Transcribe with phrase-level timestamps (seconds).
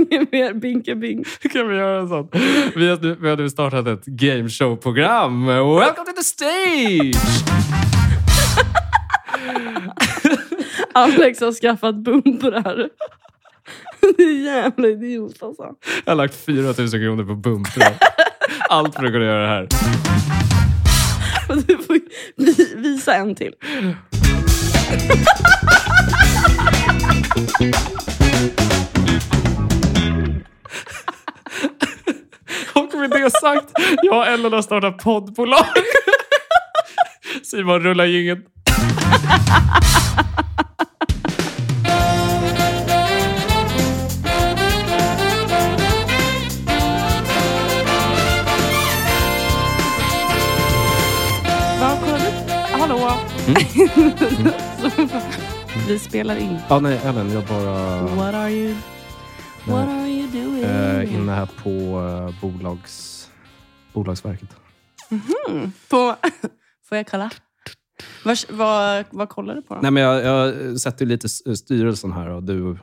[0.10, 1.24] Inget mer binka bing.
[1.52, 2.28] Kan vi göra en sån?
[2.76, 5.46] Vi har, nu, vi har nu startat ett gameshow-program.
[5.46, 7.14] Welcome to the stage!
[10.94, 12.88] Alex har skaffat bumprar.
[14.16, 15.62] Det är jävla idiot alltså.
[16.04, 17.92] Jag har lagt 4 000 kronor på bumprar.
[18.68, 19.68] Allt för att kunna göra det här.
[21.66, 21.98] Du får
[22.36, 23.52] vi- visa en till.
[33.00, 33.66] Med det sagt,
[34.02, 35.66] jag och Ellen har startat poddbolag.
[37.42, 38.06] Simon, rulla
[52.00, 52.30] kollar du?
[52.80, 53.12] Hallå?
[55.88, 56.58] vi spelar in.
[56.68, 58.02] Ja, nej, Ellen, jag bara...
[58.02, 58.74] What are you,
[59.64, 59.99] what are you doing?
[60.62, 63.28] Eh, inne här på eh, bolags,
[63.92, 64.48] Bolagsverket.
[65.88, 66.16] På,
[66.88, 67.30] får jag kolla?
[68.24, 69.80] Vad, vad, vad kollar du på då?
[69.80, 72.78] Nej, men jag, jag sätter lite s- styrelsen här och du,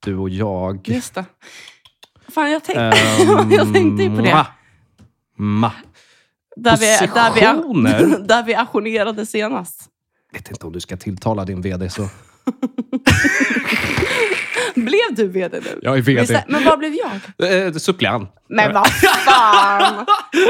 [0.00, 0.88] du och jag.
[0.88, 1.24] Just det.
[2.28, 4.34] Fan, jag, tänk, Ehm, jag tänkte ju på det.
[4.34, 4.46] Ma.
[5.36, 5.72] Ma.
[6.56, 8.18] Där vi, där, vi, positioner.
[8.28, 9.88] där vi ajournerade senast.
[10.32, 12.08] vet inte om du ska tilltala din vd så.
[14.74, 15.78] Blev du vd nu?
[15.82, 16.44] Jag är VD.
[16.48, 16.92] Men vad blev
[17.38, 17.66] jag?
[17.66, 18.30] Eh, suppleant.
[18.48, 20.06] Men vad fan!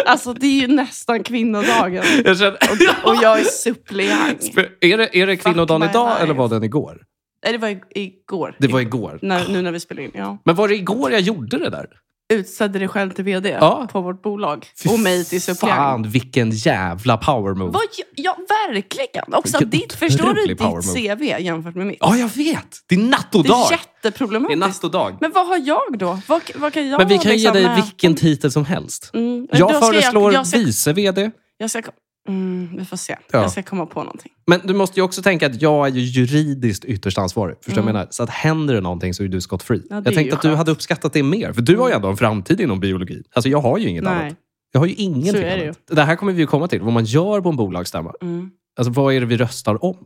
[0.07, 2.05] Alltså det är ju nästan kvinnodagen.
[2.25, 2.59] Jag känner,
[3.05, 4.43] Och jag är suppleant.
[4.81, 6.23] är, det, är det kvinnodagen idag life.
[6.23, 7.03] eller var den igår?
[7.45, 8.57] Nej, det var igår.
[8.59, 9.19] Det var igår.
[9.23, 10.11] När, nu när vi spelar in.
[10.15, 10.39] Ja.
[10.45, 11.87] Men var det igår jag gjorde det där?
[12.31, 13.89] Utsedde dig själv till vd Ja.
[13.93, 14.67] på vårt bolag.
[14.83, 15.79] Fy och mig till suppleant.
[15.79, 17.71] Fan, vilken jävla power move.
[17.73, 17.83] Vad,
[18.15, 18.37] ja,
[18.69, 19.35] verkligen.
[19.35, 21.97] Också Vilken ditt, förstår du ditt CV jämfört med mitt?
[22.01, 22.67] Ja, jag vet.
[22.87, 23.73] Det är natt och det dag.
[23.73, 24.61] är jätteproblematiskt.
[24.61, 25.17] Det är natt och dag.
[25.21, 26.19] Men vad har jag då?
[26.27, 29.11] Vad, vad kan jag Men vi kan liksom ge dig vilken titel som helst.
[29.15, 31.31] Mm, Jag föreslår jag, ska, vice vd.
[31.59, 31.83] jag ska,
[32.29, 33.17] mm, Vi får se.
[33.33, 33.41] Ja.
[33.43, 34.33] Jag ska komma på någonting.
[34.47, 37.57] Men du måste ju också tänka att jag är ju juridiskt ytterst ansvarig.
[37.57, 37.95] Förstår du vad jag Mm.
[37.95, 38.09] menar?
[38.11, 39.83] Så att händer det någonting så är du skott free.
[39.91, 40.59] Ja, jag tänkte att du skönt.
[40.59, 41.53] hade uppskattat det mer.
[41.53, 43.23] För du har ju ändå en framtid inom biologi.
[43.33, 44.13] Alltså jag har ju inget Nej.
[44.23, 44.35] annat.
[44.73, 45.65] Jag har ju ingenting Så är det ju.
[45.65, 45.79] annat.
[45.91, 46.81] Det här kommer vi ju komma till.
[46.81, 48.13] Vad man gör på en bolagsstämma.
[48.23, 48.51] Mm.
[48.79, 49.97] Alltså vad är det vi röstar om?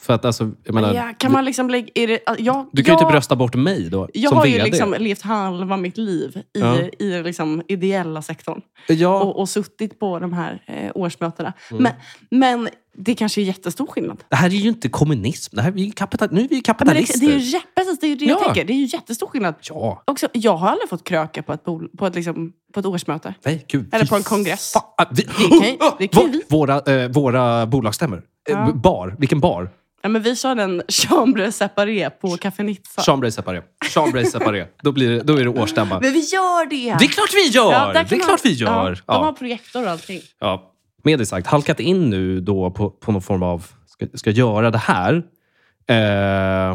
[0.00, 1.88] För att alltså, jag menar, ja, kan man liksom lägga...
[1.94, 4.44] Är det, jag, du kan ju jag, typ rösta bort mig då, Jag som har
[4.44, 4.58] vd.
[4.58, 6.78] ju liksom levt halva mitt liv i, Ja.
[6.98, 8.60] i liksom ideella sektorn.
[8.88, 11.52] ja, Och, och suttit på de här eh, årsmötena.
[11.70, 11.82] Mm.
[11.82, 11.92] Men,
[12.40, 14.24] men det kanske är jättestor skillnad.
[14.28, 15.56] det här är ju inte kommunism.
[15.56, 17.26] Det här är ju kapital, nu är vi ju Ja, Men det, kapitalister.
[17.26, 18.30] det är ju, precis, det är ju det Ja.
[18.30, 18.64] jag tänker.
[18.64, 19.54] Det är ju jättestor skillnad.
[19.60, 20.02] Ja.
[20.06, 23.34] Också, jag har aldrig fått kröka på ett, bol, på ett, liksom, på ett årsmöte.
[23.44, 23.94] Nej, gud.
[23.94, 24.74] Eller på en kongress.
[25.10, 25.60] Vi, kan
[25.98, 26.42] det kan Vå- vi.
[26.48, 28.16] Våra, eh, våra bolagsstämmor.
[28.18, 28.22] Eh,
[28.52, 28.72] Ja.
[28.74, 29.16] Bar.
[29.18, 29.70] Vilken bar?
[30.04, 33.02] Ja, men vi körde en chambre separé på Café Nizza.
[33.02, 33.62] Chambre separé.
[33.94, 34.66] Chambre separé.
[34.82, 36.00] Då, blir det, då är det årsstämma.
[36.00, 36.96] Men vi gör det!
[36.98, 37.72] Det är klart vi gör!
[37.72, 39.02] Ja, det är man- klart vi gör!
[39.06, 40.20] Ja, de har projektor och allting.
[40.40, 40.70] ja.
[41.04, 44.70] Med det sagt, halkat in nu då på, på någon form av, ska, ska göra
[44.70, 45.22] det här.
[45.88, 45.96] Eh,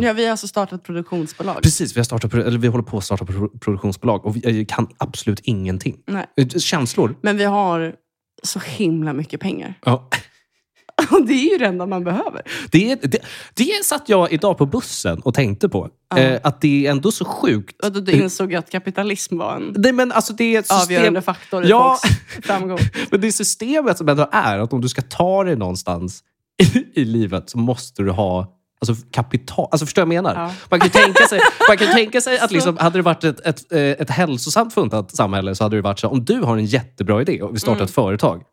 [0.06, 1.62] Ja, vi har alltså startat produktionsbolag.
[1.64, 4.66] Precis, vi, har startat, eller vi håller på att starta pro- produktionsbolag och vi eh,
[4.66, 5.98] kan absolut ingenting.
[6.08, 6.26] Nej.
[6.38, 7.16] Eh, Känslor?
[7.22, 7.94] Men vi har
[8.44, 9.74] så himla mycket pengar.
[9.86, 10.10] Ja.
[11.28, 12.42] Det är ju det enda man behöver.
[12.72, 13.20] Det, det,
[13.54, 15.90] det satt jag idag på bussen och tänkte på.
[16.10, 16.18] Ja.
[16.20, 17.86] Eh, att det är ändå så sjukt.
[17.86, 21.66] Och du insåg att kapitalism var en Nej, men alltså det är system, avgörande faktor
[21.66, 21.98] i Ja.
[22.02, 22.16] folks
[22.48, 22.80] framgång.
[23.12, 26.24] men det är systemet som ändå är att om du ska ta dig någonstans
[26.64, 29.68] i, i livet så måste du ha Alltså kapital.
[29.72, 30.42] Alltså förstår vad jag menar?
[30.44, 30.52] Ja.
[30.70, 33.40] Man kan ju tänka sig, man kan tänka sig att liksom, hade det varit ett,
[33.46, 36.66] ett, eh, ett hälsosamt funtat samhälle så hade det varit så om du har en
[36.66, 37.86] jättebra idé och vill starta Mm.
[37.86, 38.44] ett företag.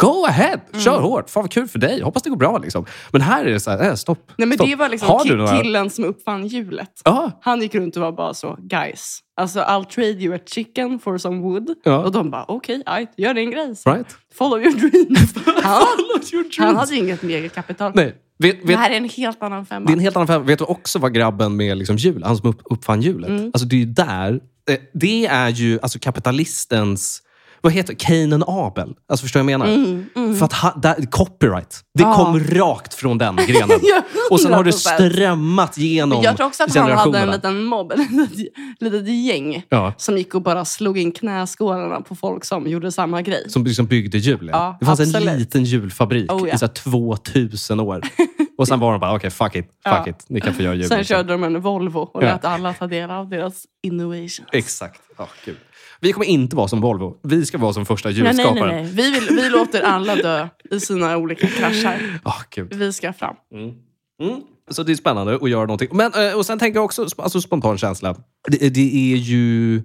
[0.00, 0.60] Go ahead!
[0.84, 1.30] Kör hårt!
[1.30, 2.00] Fan vad kul för dig.
[2.02, 2.58] Hoppas det går bra.
[2.58, 2.86] Liksom.
[3.12, 4.30] Men här är det så här, äh, stopp.
[4.36, 4.68] Nej, men stopp.
[4.68, 6.90] det var liksom ki- killen som uppfann hjulet.
[7.04, 10.98] Ja, Han gick runt och var bara så, guys, alltså I'll trade you a chicken
[10.98, 11.68] for some wood.
[11.84, 11.98] Ja.
[12.04, 13.74] Och de bara, okej, okay, gör din grej.
[13.86, 14.06] right?
[14.38, 15.34] Follow your dreams.
[15.62, 16.78] Han, Follow your han dreams.
[16.90, 17.92] hade inget megakapital.
[17.94, 18.14] Nej.
[18.38, 19.86] Vet, Det vet, här är en helt annan femma.
[19.86, 20.44] det är en helt annan femma.
[20.44, 23.44] Vet du också vad grabben med liksom hjul, han som upp, uppfann hjulet, Mm.
[23.54, 24.40] alltså det är ju där,
[24.70, 27.22] eh, det är ju alltså kapitalistens,
[27.66, 27.94] vad heter
[28.32, 28.94] and Abel.
[29.08, 30.34] Alltså förstår du vad jag menar?
[30.38, 32.24] För att ha, där, copyright, det Mm, Ja.
[32.24, 33.80] kom rakt från den grenen.
[34.30, 34.72] Och sen har det 100%.
[35.10, 39.62] strömmat genom jag tror också att han hade en liten mobb, ett litet- litet gäng.
[39.68, 39.92] Ja.
[39.96, 43.44] Som gick och bara slog in knäskålarna på folk som gjorde samma grej.
[43.48, 44.48] Som liksom byggde hjul.
[44.52, 44.58] Ja.
[44.58, 45.38] Ja, det fanns en absolut.
[45.38, 46.54] liten hjulfabrik Oh, ja.
[46.54, 48.00] i så här 2000 år.
[48.58, 49.64] Och sen var de bara, okej, fuck it.
[49.64, 50.08] Fuck Ja.
[50.08, 50.24] it.
[50.28, 50.88] Ni kan få göra hjul.
[50.88, 52.26] Sen körde de en Volvo och Ja.
[52.32, 54.46] lät alla ta del av deras innovation.
[54.52, 55.00] Exakt.
[55.18, 55.56] Oh, gud.
[56.00, 57.16] Vi kommer inte vara som Volvo.
[57.22, 58.84] Vi ska vara som första Nej, nej, nej, nej.
[58.84, 62.20] Vi, vill, vi låter alla dö i sina olika kraschar.
[62.24, 62.74] Oh, gud.
[62.74, 63.34] Vi ska fram.
[63.54, 63.74] Mm.
[64.22, 64.40] Mm.
[64.70, 65.88] Så det är spännande att göra någonting.
[65.92, 68.16] Men, eh, och sen tänker jag också, alltså spontan känsla.
[68.48, 69.78] Det, det är ju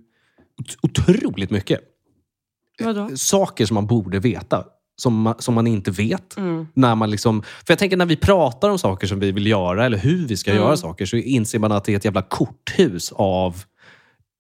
[0.62, 1.80] ot- otroligt mycket
[2.80, 3.10] Vadå?
[3.16, 4.64] saker som man borde veta.
[5.02, 6.38] Som man, som man inte vet.
[6.74, 9.86] När man liksom, för jag tänker när vi pratar om saker som vi vill göra
[9.86, 13.12] eller hur vi ska göra saker så inser man att det är ett jävla korthus
[13.12, 13.56] av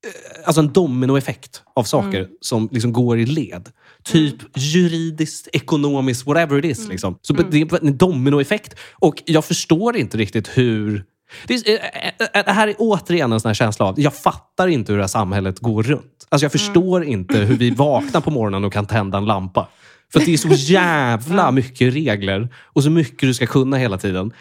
[0.06, 3.70] eh, Alltså en dominoeffekt av saker som liksom går i led.
[4.04, 6.88] Typ juridiskt, ekonomiskt, whatever it is.
[6.88, 7.18] Liksom.
[7.22, 8.76] Så Det är en dominoeffekt.
[8.94, 11.06] Och jag förstår inte riktigt hur...
[11.48, 14.68] Det, är, eh, eh, det här är återigen en sån här känsla av jag fattar
[14.68, 16.28] inte hur det här samhället går runt.
[16.30, 19.68] Alltså jag förstår inte hur vi vaknar på morgonen och kan tända en lampa.
[20.14, 24.34] För det är så jävla mycket regler och så mycket du ska kunna hela tiden.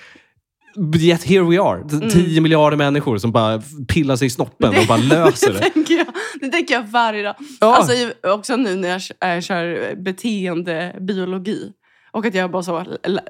[0.97, 2.11] Yet here we are.
[2.11, 5.71] 10 miljarder människor som bara pillar sig i snoppen och bara löser det, det.
[5.71, 6.07] tänker jag,
[6.41, 7.35] det tänker jag varje dag.
[7.61, 7.77] Ja.
[7.77, 11.73] Alltså, också nu när jag kör, äh, kör beteendebiologi.
[12.13, 12.85] Och att jag bara så,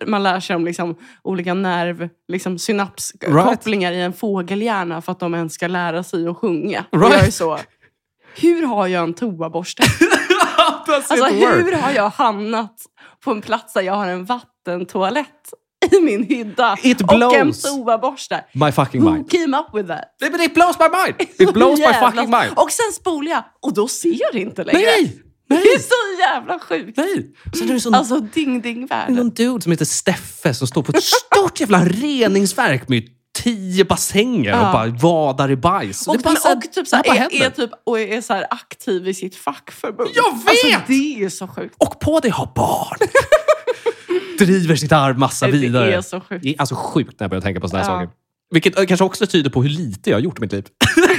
[0.06, 5.34] man lär sig om liksom, olika nerv, liksom, synapskopplingar i en fågelhjärna för att de
[5.34, 6.84] ens ska lära sig att sjunga.
[6.90, 7.14] Och Right.
[7.14, 7.58] Jag är så,
[8.40, 9.82] hur har jag en toaborste?
[10.94, 11.32] Alltså work?
[11.66, 12.74] hur har jag hamnat
[13.24, 15.52] på en plats där jag har en vattentoalett
[15.92, 17.62] i min hydda It och en blows.
[17.62, 18.44] toaborste?
[18.52, 19.30] My fucking Who mind.
[19.30, 20.16] came up with that?
[20.20, 21.30] Nej, men it blows my mind!
[21.48, 22.52] It blows my fucking mind.
[22.56, 24.80] Och sen spolar jag och då ser jag det inte längre.
[24.80, 25.22] Nej!
[25.48, 26.96] Det är så jävla sjukt.
[26.96, 27.34] Nej!
[27.58, 29.14] Sen är det sån, Alltså ding ding världen.
[29.14, 33.02] någon dude som heter Steffe som står på ett stort jävla reningsverk med
[33.38, 34.72] tio bassänger och Ja.
[34.72, 36.06] bara vadar i bajs.
[36.08, 37.50] Och, det är bara så här- och, typ så det här, här bara är, är,
[37.50, 40.10] typ, och är så aktiv i sitt fackförbund.
[40.14, 40.86] Jag Alltså, vet!
[40.86, 41.74] det är så sjukt.
[41.78, 42.98] Och på det har barn.
[44.38, 45.94] Driver sitt arv massa Det vidare.
[45.94, 46.42] är så sjukt.
[46.42, 47.98] Det är alltså sjukt när jag börjar tänka på sådana här Ja.
[48.00, 48.14] saker.
[48.50, 50.66] Vilket eh, kanske också tyder på hur lite jag har gjort i mitt liv.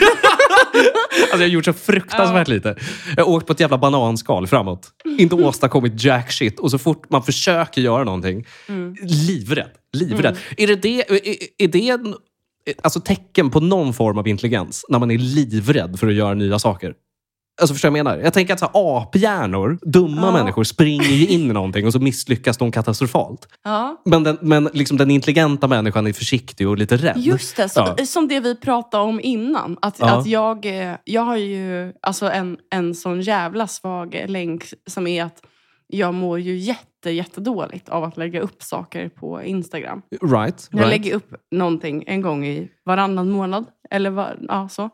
[1.31, 2.75] alltså jag har gjort så fruktansvärt lite.
[3.17, 4.87] Jag har åkt på ett jävla bananskal framåt.
[5.17, 6.59] Inte åstadkommit jack shit.
[6.59, 8.95] Och så fort man försöker göra någonting, Mm.
[9.01, 9.69] livrädd.
[9.93, 10.37] livrädd.
[10.57, 11.97] Är det, det, är, är det
[12.83, 14.85] alltså tecken på någon form av intelligens?
[14.89, 16.93] När man är livrädd för att göra nya saker?
[17.61, 18.17] Alltså förstår jag menar?
[18.17, 20.31] Jag tänker att så här, aphjärnor, dumma Ja.
[20.31, 23.47] människor, springer ju in i någonting och så misslyckas de katastrofalt.
[23.63, 24.01] Ja.
[24.05, 27.17] Men, den, men liksom den intelligenta människan är försiktig och lite rädd.
[27.17, 28.05] Just det, så, Ja.
[28.05, 29.77] som det vi pratade om innan.
[29.81, 35.07] Att, att jag, eh, jag har ju alltså en, en sån jävla svag länk som
[35.07, 35.41] är att
[35.87, 40.01] jag mår ju jätte, jättedåligt av att lägga upp saker på Instagram.
[40.21, 40.67] Right.
[40.71, 40.89] Jag right.
[40.89, 43.65] lägger upp någonting en gång i varannan månad.
[43.89, 44.89] Eller var, ja, så.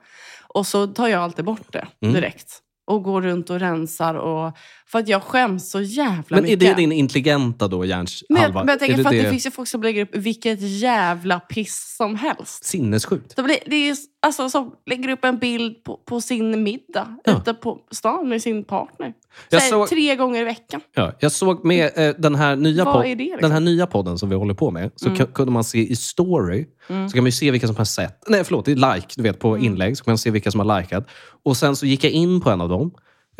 [0.57, 2.13] Och så tar jag alltid bort det Mm.
[2.15, 2.59] direkt.
[2.87, 4.13] Och går runt och rensar.
[4.15, 4.57] Och,
[4.91, 6.59] för att jag skäms så jävla Men är mycket.
[6.59, 9.45] det din intelligenta då, hjärns men, men jag tänker är för det, att det finns
[9.45, 12.63] ju folk som lägger upp vilket jävla piss som helst.
[12.65, 13.35] sinnessjukt?
[13.35, 17.37] Det, blir, det är alltså, som lägger upp en bild på, på sin middag Ja.
[17.37, 19.13] ute på stan med sin partner.
[19.51, 20.81] Så såg- Tre gånger i veckan.
[20.95, 23.37] Ja, jag såg med eh, den, här nya pod- är liksom?
[23.41, 25.95] den här nya podden som vi håller på med, så ku- kunde man se i
[25.95, 29.23] story, så kan man ju se vilka som har sett, nej förlåt, i like, du
[29.23, 31.07] vet på inlägg, så kan man se vilka som har likat.
[31.43, 32.91] Och sen så gick jag in på en av dem,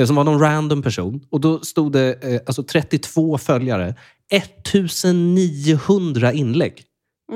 [0.05, 3.95] som var någon random person, och då stod det eh, alltså 32 följare,
[4.31, 6.83] 1900 inlägg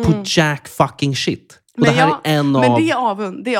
[0.06, 1.58] på jack fucking shit.
[1.74, 2.80] Och Men det här jag- är en Men av...
[2.81, 3.56] det, är avund, det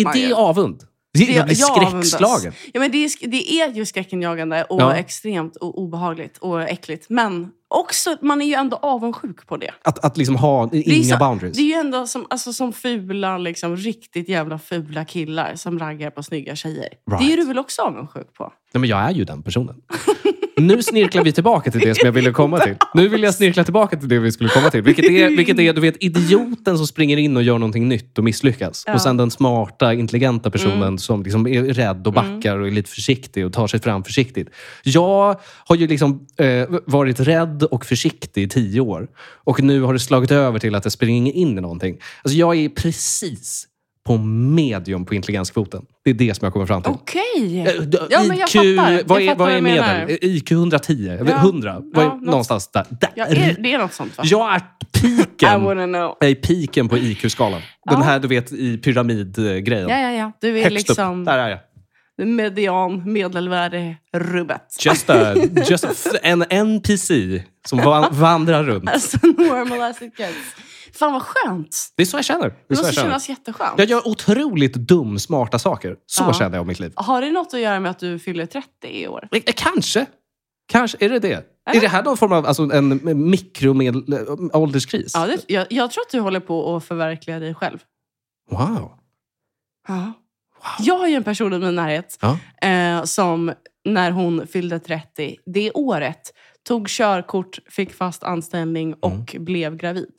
[0.00, 0.34] är man det ju.
[0.34, 0.82] avund?
[1.18, 2.52] Det, jag blir skräckslagen.
[2.72, 4.94] Ja, men det, är, det är ju skräckenjagande och Ja.
[4.94, 7.06] extremt o- obehagligt och äckligt.
[7.10, 9.70] Men också, man är ju ändå avundsjuk på det.
[9.84, 11.56] Att, att liksom ha Det är, inga så, boundaries.
[11.56, 16.10] det är ju ändå som, alltså, som fula, liksom, riktigt jävla fula killar som raggar
[16.10, 16.88] på snygga tjejer.
[17.06, 17.36] Det är Right.
[17.36, 18.52] du väl också avundsjuk på?
[18.72, 19.76] Nej, men jag är ju den personen.
[20.56, 22.76] Nu snirklar vi tillbaka till det som jag ville komma till.
[22.94, 24.82] Nu vill jag snirkla tillbaka till det vi skulle komma till.
[24.82, 28.24] Vilket är, vilket är du vet, idioten som springer in och gör någonting nytt och
[28.24, 28.84] misslyckas.
[28.86, 28.94] Ja.
[28.94, 32.90] Och sen den smarta, intelligenta personen som liksom är rädd och backar och är lite
[32.90, 34.48] försiktig och tar sig fram försiktigt.
[34.82, 39.08] Jag har ju liksom, eh, varit rädd och försiktig i tio år.
[39.44, 41.98] Och nu har det slagit över till att jag springer in i någonting.
[42.22, 43.68] Alltså jag är precis
[44.06, 45.82] på medium på intelligenskvoten.
[46.04, 46.92] Det är det som jag kommer fram till.
[46.92, 47.60] Okej!
[47.76, 49.02] Eh, d- Ja, men jag IQ, fattar.
[49.06, 50.10] vad Jag är, fattar vad är medel?
[50.10, 51.06] Eh, IQ 110?
[51.18, 51.38] Jag vet, Ja.
[51.40, 51.80] 100?
[51.94, 52.86] Vad är, Ja, något- någonstans där.
[53.00, 53.10] där.
[53.14, 54.24] Ja, är, det är något sånt va?
[54.26, 54.60] Jag är
[55.00, 55.62] piken.
[55.92, 57.60] Jag är piken på IQ-skalan.
[57.90, 58.04] Den Ja.
[58.04, 59.88] här du vet i pyramidgrejen.
[59.88, 60.32] Ja, ja, ja.
[60.40, 61.26] Du är Högst liksom upp.
[61.26, 61.58] Där är jag.
[62.28, 64.62] median, medelvärde, rubbet.
[64.86, 65.34] Just, a,
[65.70, 65.88] just a,
[66.22, 68.90] en NPC som va- vandrar runt.
[68.92, 70.36] Alltså normal as it gets.
[70.94, 71.76] Fan vad skönt.
[71.96, 72.48] Det är så jag känner.
[72.48, 73.06] Det jag, måste känner.
[73.08, 73.74] kännas jätteskönt.
[73.78, 75.96] jag gör otroligt dum, smarta saker.
[76.06, 76.32] Så Ja.
[76.32, 76.92] känner jag om mitt liv.
[76.96, 79.28] Har det något att göra med att du fyller 30 i år?
[79.32, 80.06] Eh, Kanske.
[80.68, 80.96] Kanske.
[81.04, 81.46] Är det det?
[81.70, 85.12] Är det här någon form av alltså, en mikroålderskris?
[85.14, 87.78] Ja, det, jag, jag tror att du håller på att förverkliga dig själv.
[88.50, 88.92] Wow.
[89.88, 90.12] Ja.
[90.80, 92.38] Jag har ju en person i min närhet Ja.
[92.68, 93.52] eh, som
[93.84, 96.32] när hon fyllde 30, det året,
[96.68, 100.12] tog körkort, fick fast anställning och blev gravid.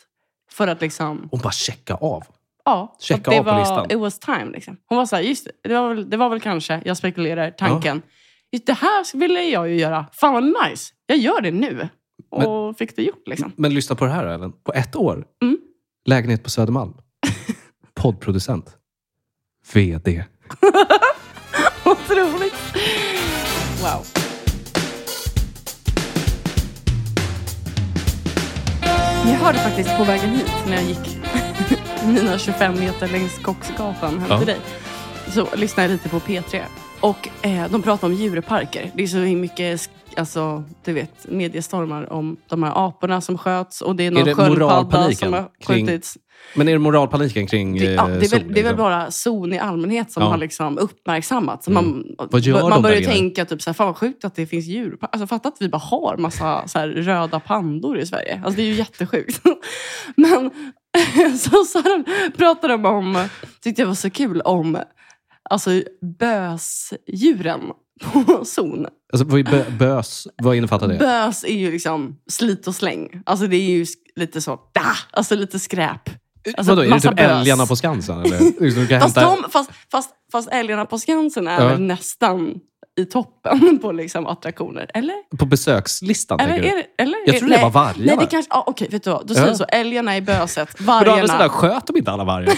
[0.54, 1.30] För att liksom...
[1.32, 2.24] Och bara checka av.
[2.66, 3.92] Ja, Checka det av på var, listan.
[3.92, 4.52] It was time.
[4.52, 4.78] Liksom.
[4.86, 7.52] Hon var så här, just det, det var, väl, det var väl kanske, jag spekulerar,
[7.52, 8.02] tanken.
[8.52, 10.06] Just det här ville jag ju göra.
[10.12, 10.94] Fan vad nice.
[11.06, 11.90] Jag gör det nu.
[12.32, 13.52] Och fick det gjort liksom.
[13.56, 14.52] Men lyssna på det här Ellen.
[14.52, 15.26] På ett år.
[15.42, 15.58] Mm.
[16.06, 16.94] Lägenhet på Södermalm.
[17.94, 18.78] Poddproducent.
[19.74, 20.24] VD.
[21.86, 22.54] Otroligt.
[23.82, 24.23] Wow.
[29.26, 31.18] Jag hörde faktiskt på vägen hit när jag gick
[32.06, 34.38] mina 25 meter längs Kocksgatan hem Ja.
[34.38, 34.60] till dig.
[35.32, 36.62] Så lyssnade jag lite på P3.
[37.00, 38.92] Och eh, de pratar om djurparker.
[38.94, 43.82] Det är så mycket alltså, du vet, mediestormar om de här aporna som sköts.
[43.82, 46.18] Och det är någon det sköldpadda som har kring- skjutits.
[46.56, 48.72] Men är det moralpaniken kring Det, ja, eh, det, är väl, sol, det är väl
[48.72, 48.78] liksom?
[48.78, 50.30] bara zon i allmänhet som Ja.
[50.30, 51.64] har liksom uppmärksammat.
[51.64, 51.84] Så Mm.
[51.86, 54.36] Man, Vad gör man de börjar där tänka typ så här, fan vad sjukt att
[54.36, 54.98] det finns djur.
[55.02, 58.42] Alltså fatta att vi bara har massa så här, röda pandor i Sverige.
[58.46, 59.42] Alltså det är ju jättesjukt.
[60.16, 60.52] Men
[61.38, 62.04] så, så de,
[62.38, 63.28] pratade de om,
[63.62, 64.78] tyckte jag var så kul, om
[65.50, 65.70] alltså
[66.20, 67.62] bösdjuren
[68.14, 68.88] på zon.
[69.14, 70.98] Alltså, vad, är bö, bös, vad innefattar det?
[70.98, 73.22] Bös är ju liksom slit och släng.
[73.26, 76.10] Alltså det är ju lite så, da, alltså lite skräp.
[76.58, 77.20] Alltså, Vadå, är det typ bös.
[77.40, 78.20] älgarna på Skansen?
[78.22, 78.62] Eller?
[78.64, 81.68] Liksom, kan Fast, hämta- de, fast, fast, fast älgarna på Skansen är Ja.
[81.68, 82.54] väl nästan
[83.00, 84.92] i toppen på liksom attraktioner?
[84.94, 85.16] Eller?
[85.38, 86.84] På besökslistan, Eller, tänker är du?
[86.98, 87.18] det, eller?
[87.26, 88.06] Jag tror det var vargarna.
[88.06, 89.28] Nej, det kanske, ah, Okej, vet du vad?
[89.28, 89.56] Då säger Ja.
[89.56, 89.64] så.
[89.64, 91.50] Älgarna i böset, Men å andra sidan, vargarna.
[91.50, 92.54] sköt de inte alla vargar?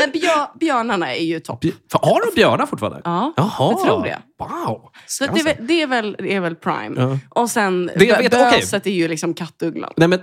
[0.00, 1.64] Men björ, björnarna är ju topp.
[1.92, 3.00] Har de björnar fortfarande?
[3.04, 3.50] Ja, Jaha.
[3.58, 4.18] jag tror det.
[4.38, 4.90] Wow.
[5.06, 7.00] Så det, är väl- det, är väl, det är väl prime.
[7.00, 7.18] Ja.
[7.42, 9.92] Och sen Det vet- böset är ju liksom kattugglan.
[9.96, 10.20] Nej, men,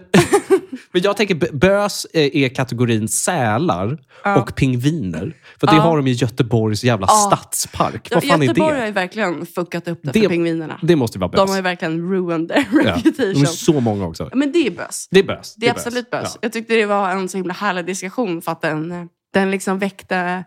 [0.91, 3.97] men jag tänker bö- bös är är kategorin sälar
[4.37, 5.35] och pingviner.
[5.59, 5.81] För det Ja.
[5.81, 8.07] har de i Göteborgs jävla stadspark.
[8.13, 8.87] Vad fan Göteborg är har det?
[8.87, 10.79] ju verkligen fuckat upp det, Det- för pingvinerna.
[10.81, 11.37] Det måste ju vara bös.
[11.37, 12.79] De har ju verkligen ruined their ja.
[12.95, 13.33] reputation.
[13.33, 14.29] De är så många också.
[14.33, 15.07] Men det är bös.
[15.11, 15.55] Det är bös.
[15.57, 16.31] Det är absolut bös.
[16.33, 16.39] Ja.
[16.41, 20.43] Jag tyckte det var en så himla härlig diskussion för att den, den liksom väckte...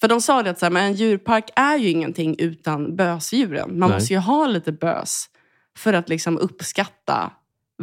[0.00, 3.78] För de sa det att så här, men en djurpark är ju ingenting utan bösdjuren.
[3.78, 3.98] Man Nej.
[3.98, 5.26] måste ju ha lite bös
[5.78, 7.32] för att liksom uppskatta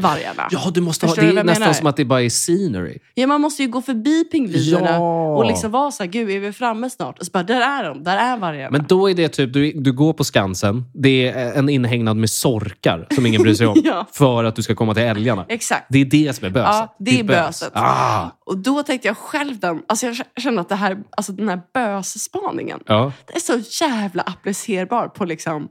[0.01, 0.48] vargarna.
[0.51, 2.98] Ja, du måste ha, det är nästan som att det bara är scenery.
[3.13, 5.38] Ja, man måste ju gå förbi pingvinerna Ja.
[5.38, 7.20] och liksom vara så här, gud är vi framme snart?
[7.20, 8.70] Och så bara, där är de, där är vargarna.
[8.72, 12.30] Men då är det typ, du, du går på Skansen, det är en inhägnad med
[12.30, 13.75] sorkar som ingen bryr sig om.
[13.84, 14.06] Ja.
[14.12, 15.46] För att du ska komma till älgarna.
[15.50, 15.86] Exakt.
[15.89, 16.68] Det är det som är böset.
[16.74, 17.72] Ja, det är böset.
[17.74, 18.25] Ah.
[18.46, 21.62] Och då tänkte jag själv den, alltså jag känner att det här, alltså den här
[21.74, 23.12] bösspaningen, Ja.
[23.27, 25.68] det är så jävla applicerbar på liksom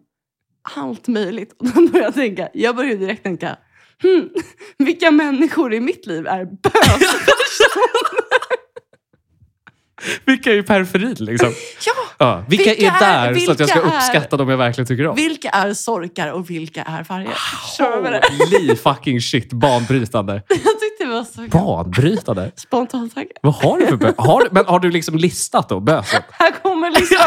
[0.76, 1.52] allt möjligt.
[1.60, 3.56] Och då började jag tänka, jag började direkt tänka,
[4.02, 4.28] hmm,
[4.86, 8.26] vilka människor i mitt liv är böspersoner?
[10.24, 11.48] Vilka är i periferin liksom?
[11.86, 12.44] ja, Ja.
[12.48, 14.86] Vilka, Vilka är där är- så att jag ska vilka är- uppskatta dem jag verkligen
[14.88, 15.16] tycker om?
[15.16, 17.04] vilka är sorkar och vilka är
[17.78, 18.22] jag menar?
[18.60, 20.42] Holy fucking shit, banbrytande.
[20.48, 22.52] Jag tyckte det var så Banbrytande?
[22.56, 23.32] spontant tanke.
[23.42, 26.24] Vad har du för bö- har, Men har du liksom listat då, böset?
[26.30, 27.18] Här kommer liksom,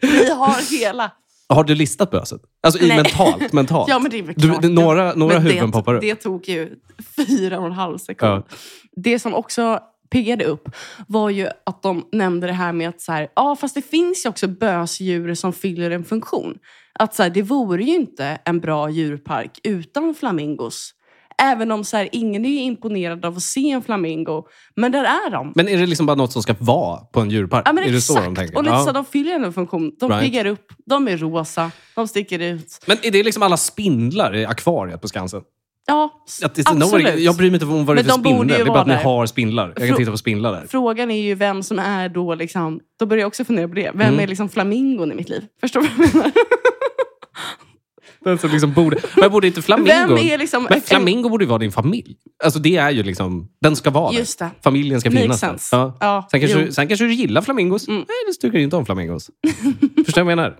[0.00, 1.10] vi har hela.
[1.48, 2.40] Har du listat böset?
[2.62, 2.96] Alltså i Nej.
[2.96, 3.52] mentalt?
[3.52, 3.88] mentalt.
[3.88, 4.62] Ja, men det är väl du, klart.
[4.62, 6.00] det, några några Men huvuden det, poppar upp.
[6.00, 6.70] Det tog ju
[7.16, 8.42] fyra och en halv sekund.
[8.48, 8.56] Ja.
[8.96, 10.68] Det som också piggade upp
[11.08, 14.26] var ju att de nämnde det här med att så här, ja, fast det finns
[14.26, 16.58] ju också bösdjur som fyller en funktion.
[16.94, 20.94] Att så här, det vore ju inte en bra djurpark utan flamingos.
[21.42, 24.44] Även om så här, ingen är imponerad av att se en flamingo.
[24.76, 25.52] Men där är de.
[25.54, 27.62] Men är det liksom bara något som ska vara på en djurpark?
[27.68, 28.18] Ja, men är det exakt.
[28.18, 28.56] så de tänker?
[28.56, 28.84] Och lite Ja.
[28.84, 29.92] så de fyller en funktion.
[30.00, 30.22] De Right.
[30.24, 30.66] piggar upp.
[30.86, 31.70] De är rosa.
[31.94, 32.78] De sticker ut.
[32.86, 35.42] Men är det liksom alla spindlar i akvariet på Skansen?
[35.86, 36.10] Ja,
[36.54, 37.18] det absolut.
[37.20, 38.56] jag bryr mig inte om vad det är för de spindlar.
[38.56, 39.72] Det är bara att ni har spindlar.
[39.76, 40.66] Jag kan titta på spindlar där.
[40.68, 42.80] Frågan är ju vem som är då liksom...
[42.98, 43.90] Då börjar jag också fundera på det.
[43.94, 44.20] Vem Mm.
[44.20, 45.42] är liksom flamingon i mitt liv?
[45.60, 46.32] Förstår du vad jag menar?
[48.24, 49.90] Den som liksom borde, men borde inte flamingo...
[49.92, 50.66] Vem är liksom...
[50.70, 52.16] Men flamingo borde ju vara din familj.
[52.44, 53.48] Alltså det är ju liksom...
[53.60, 54.12] Den ska vara.
[54.12, 54.50] Just det.
[54.64, 55.78] Familjen ska Makes finnas där.
[55.78, 55.96] Ja.
[56.00, 56.72] Ja, Sen, kanske, jo.
[56.72, 57.88] sen kanske du gillar flamingos.
[57.88, 57.98] Mm.
[57.98, 59.30] Nej, du tycker inte om flamingos.
[60.06, 60.56] Förstår du vad jag menar?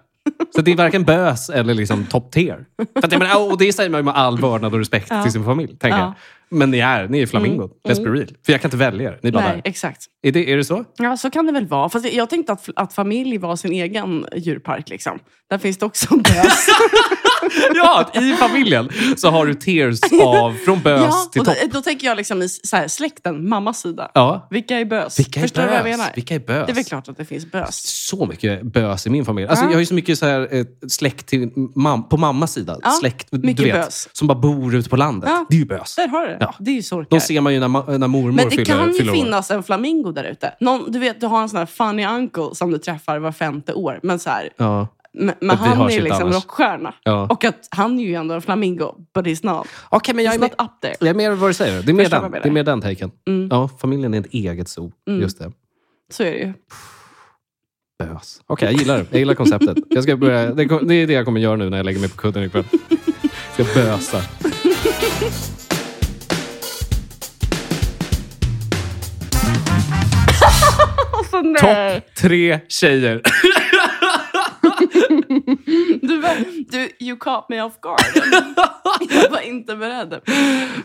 [0.55, 2.65] Så det är varken bös eller liksom top tier.
[2.95, 5.23] För att, jag menar, och det säger man ju med all vördnad och respekt Ja.
[5.23, 5.77] till sin familj.
[5.79, 6.15] Tänker Ja.
[6.51, 7.63] Men ni är, ni är flamingo.
[7.65, 7.71] Mm.
[7.99, 8.29] Let's be real.
[8.47, 9.19] För jag kan inte välja er.
[9.23, 9.71] Ni är bara Nej, där.
[9.71, 10.05] exakt.
[10.23, 10.85] Är det, är det så?
[10.99, 11.89] Ja, så kan det väl vara.
[11.89, 14.89] Fast jag tänkte att, att familj var sin egen djurpark.
[14.89, 15.19] Liksom.
[15.51, 16.67] Där finns det också bös.
[17.75, 21.55] Ja, i familjen så har du tiers av från bös ja, till topp.
[21.63, 24.11] då, då tänker jag liksom i så här, släkten, mammas sida.
[24.15, 24.49] Ja.
[24.51, 25.19] Vilka är bös?
[25.19, 25.97] Vilka är Förstår du vad jag bös?
[25.99, 26.13] menar?
[26.15, 26.67] Vilka är bös?
[26.67, 27.77] Det är väl klart att det finns bös.
[28.09, 29.47] så mycket bös i min familj.
[29.49, 29.71] Alltså, Ja.
[29.71, 32.79] Jag har ju så mycket så här, eh, släkt till mam- på mammas sida.
[32.83, 34.09] Ja, släkt, du vet, bös.
[34.13, 35.31] Som bara bor ute på landet.
[35.33, 35.47] Ja.
[35.51, 35.95] Det är ju bös.
[35.97, 36.38] Där har du det.
[36.41, 36.55] Ja.
[36.59, 37.11] Det är ju sorkar.
[37.11, 39.17] De ser man ju när, ma- när mormor Men det fyller, kan ju fyller år.
[39.17, 40.55] finnas en flamingo där ute.
[40.61, 43.73] Någon- Du vet, du har en sån här funny uncle som du träffar var femte
[43.75, 44.01] år.
[44.03, 44.89] Men så här, Ja.
[45.13, 46.35] Men, men Att vi har han är ju liksom annars.
[46.35, 46.95] rockstjärna.
[47.05, 47.27] Ja.
[47.31, 49.67] Och att han är ju ändå en flamingo, but he's not.
[49.89, 50.95] Okej, men jag He's är, med, not up there.
[51.01, 51.83] jag är med vad du säger.
[51.83, 52.55] Det är mer Förstår vad den, jag det är menar.
[52.77, 53.11] mer den taken.
[53.29, 53.49] Mm.
[53.53, 54.93] Ja, familjen är ett eget zoo.
[55.11, 55.53] Just det.
[56.13, 56.53] Så är det ju.
[57.99, 58.41] Bös.
[58.47, 59.07] Okej, jag gillar det.
[59.11, 59.79] Jag gillar konceptet.
[59.91, 62.01] Jag ska börja, det, kom- det är det jag kommer göra nu när jag lägger
[62.01, 62.65] mig på kudden ikväll.
[63.57, 64.19] Jag ska bösa.
[71.39, 72.01] Alltså nej!
[72.01, 73.21] Topp tre tjejer.
[76.03, 76.31] Du, var,
[76.71, 78.01] du, you caught me off guard.
[79.23, 80.21] Jag var inte beredd.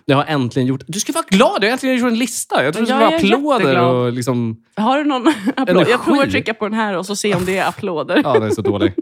[0.06, 0.82] Jag har äntligen gjort...
[0.88, 1.64] Du ska vara glad!
[1.64, 2.64] Jag har äntligen gjort en lista.
[2.64, 3.96] Jag trodde det skulle vara applåder jätteglad.
[3.96, 4.58] och liksom...
[4.76, 5.70] Har du någon applåd?
[5.70, 5.92] Energi.
[5.92, 8.22] Jag provar att trycka på den här och så se om det är applåder.
[8.24, 8.94] Ja, den är så dålig.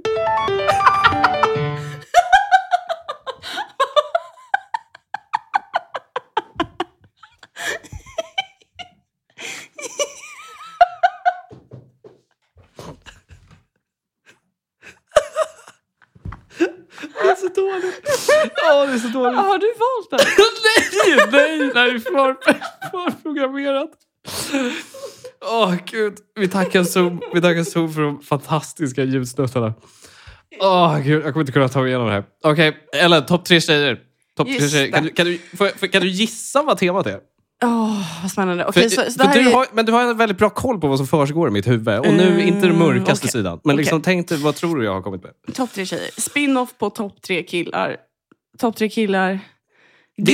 [18.64, 19.38] Ja, det är så dåligt.
[19.40, 20.20] Har du valt den?
[21.32, 22.36] nej, nej, nej, för,
[22.92, 23.90] förprogrammerat.
[25.52, 26.14] Åh, gud.
[26.40, 29.74] Vi tackar Zoom, vi tackar Zoom för de fantastiska ljudsnuttarna.
[30.62, 31.26] Åh, gud.
[31.26, 32.24] Jag kommer inte kunna ta mig igenom det här.
[32.44, 34.00] Okej, Ellen, topp tre tjejer.
[34.38, 34.92] Topp tre tjejer.
[34.92, 37.20] Kan, du, kan, du, får- kan du gissa vad temat är?
[37.64, 38.66] Åh, vad spännande.
[38.66, 39.54] Okej, För, så, så för du är...
[39.54, 42.00] har, men du har en väldigt bra koll på vad som försiggår i mitt huvud.
[42.00, 43.32] Och nu, Mm, inte den mörkaste okej.
[43.32, 43.60] sidan.
[43.64, 44.04] Men liksom, Okej.
[44.06, 45.32] tänk dig, vad tror du jag har kommit med?
[45.56, 46.10] Topp tre tjejer.
[46.22, 47.98] Spin-off på topp tre killar.
[48.62, 49.30] Topp tre killar.
[49.30, 49.40] Är-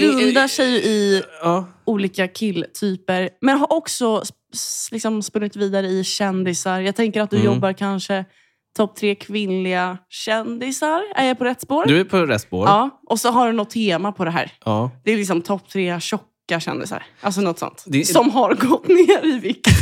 [0.01, 1.65] Grundar sig i Ja.
[1.86, 3.29] olika killtyper.
[3.41, 4.24] Men har också
[4.91, 6.79] liksom spunnit vidare i kändisar.
[6.79, 7.53] Jag tänker att du Mm.
[7.53, 8.25] jobbar kanske
[8.77, 11.01] topp tre kvinnliga kändisar.
[11.15, 11.86] Är jag på rätt spår?
[11.86, 12.67] Du är på rätt spår.
[12.67, 14.51] Ja, och så har du något tema på det här.
[14.65, 14.91] Ja.
[15.05, 17.03] Det är liksom topp tre tjocka kändisar.
[17.22, 17.84] Alltså något sånt.
[17.88, 19.67] Det- Som har gått ner i vikt.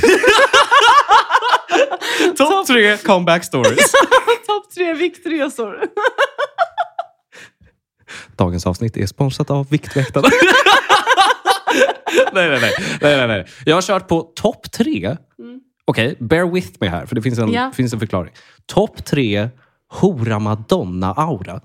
[2.38, 3.92] Topp tre comeback stories.
[4.48, 5.82] topp tre viktresor.
[8.36, 10.28] Dagens avsnitt är sponsrat av Viktväktarna.
[12.34, 12.60] nej, nej,
[13.02, 13.46] nej, nej, nej.
[13.66, 15.18] Jag har kört på topp tre.
[15.86, 17.72] Okej, bear with me här, för det finns en, Ja.
[17.76, 18.34] finns en förklaring.
[18.66, 19.50] Topp tre
[19.94, 21.62] Hora Madonna-aura.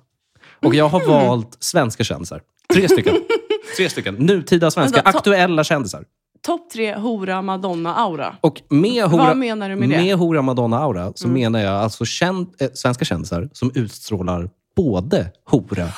[0.65, 2.41] Och jag har valt svenska kändisar.
[2.75, 3.15] Tre stycken.
[3.77, 4.15] Tre stycken.
[4.15, 6.05] Nutida svenska, to- aktuella kändisar.
[6.43, 8.35] Topp tre hora madonna-aura.
[8.41, 9.95] Och med Hora, Vad menar du med det?
[9.95, 10.07] Mm.
[10.07, 15.89] Med Hora Madonna-aura så menar jag alltså känd, eh, svenska kändisar som utstrålar både hora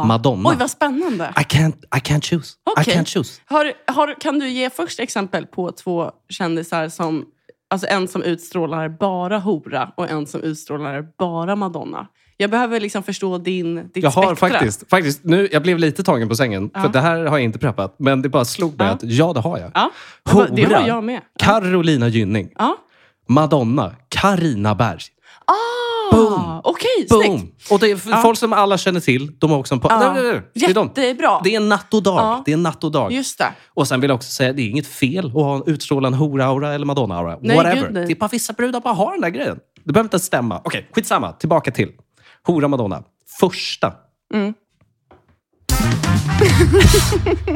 [0.00, 0.48] och Madonna.
[0.50, 1.32] Oj, vad spännande.
[1.36, 2.54] I can't, I can't choose.
[2.78, 2.94] Okej.
[2.94, 3.40] I can't choose.
[3.46, 7.24] Har, har, kan du ge först exempel på två kändisar som...
[7.70, 12.06] Alltså en som utstrålar bara hora och en som utstrålar bara Madonna.
[12.36, 14.48] Jag behöver liksom förstå din, ditt Jag har spektra.
[14.48, 17.58] faktiskt, faktiskt nu, jag blev lite tagen på sängen, för det här har jag inte
[17.58, 17.94] preppat.
[17.98, 18.92] Men det bara slog mig Ja.
[18.92, 19.70] att ja, det har jag.
[19.74, 19.90] Ja,
[20.32, 21.20] Hora, det har jag med.
[21.38, 22.50] Carolina Gynning.
[22.58, 22.76] Ja.
[23.28, 25.00] Madonna, Karina Berg.
[25.44, 25.52] Ah,
[26.12, 26.60] Boom.
[26.64, 27.26] Okej, snyggt.
[27.26, 27.52] Boom!
[27.70, 29.38] Och det är f- folk som alla känner till.
[29.38, 30.12] De har också en po- Ja.
[30.54, 30.86] Det är de.
[30.94, 31.40] Jättebra.
[31.44, 32.18] Det är natt och dag.
[32.18, 32.42] Ja.
[32.46, 33.12] Det är natt och dag.
[33.12, 33.52] Just det.
[33.74, 36.14] Och sen vill jag också säga, det är inget fel att ha en utstråla en
[36.14, 37.56] hora-aura eller Madonna-aura.
[37.56, 37.74] Whatever.
[37.86, 37.94] gud.
[37.94, 39.58] Det är bara vissa brudar bara har den där grejen.
[39.84, 40.60] Det behöver inte stämma.
[40.64, 41.32] Okej, skitsamma.
[41.32, 41.90] Tillbaka till
[42.46, 43.02] hora Madonna.
[43.40, 43.92] Första.
[46.38, 47.55] Det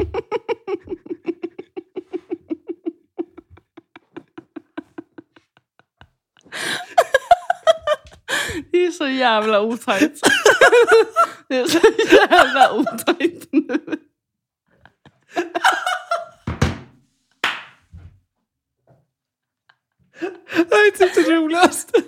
[9.21, 10.19] jävla otajt.
[11.49, 11.79] Det är så
[12.11, 13.79] jävla otajt nu.
[20.55, 21.91] Det här är typ det roligaste.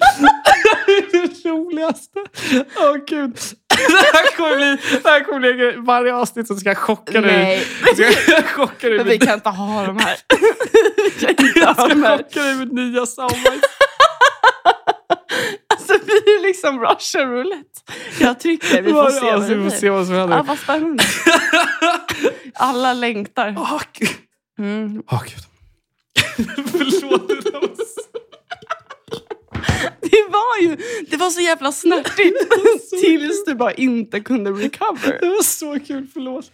[0.86, 2.20] Det är det roligaste.
[2.76, 3.38] Åh gud.
[3.70, 7.32] Det här kommer bli, det här kommer bli varje avsnitt som ska chocka dig.
[7.32, 7.66] Nej.
[7.96, 10.18] Ska chocka dig Men vi kan inte ha de här.
[11.56, 12.18] Jag ska här.
[12.18, 13.70] chocka dig med nya soundbites.
[16.00, 17.82] Det blir liksom Russian roulette.
[18.20, 20.44] Jag trycker, vi får se Alltså, vi får se vad som händer.
[20.44, 21.04] Vad spännande.
[22.56, 23.56] Alla längtar.
[23.58, 24.10] Åh gud.
[24.60, 25.04] Mm.
[25.12, 25.44] Åh gud.
[26.72, 27.28] Förlåt.
[30.02, 30.78] det var ju
[31.10, 32.38] det var så jävla snärtigt
[33.02, 35.18] tills du bara inte kunde recover.
[35.22, 36.52] Det var så kul, förlåt.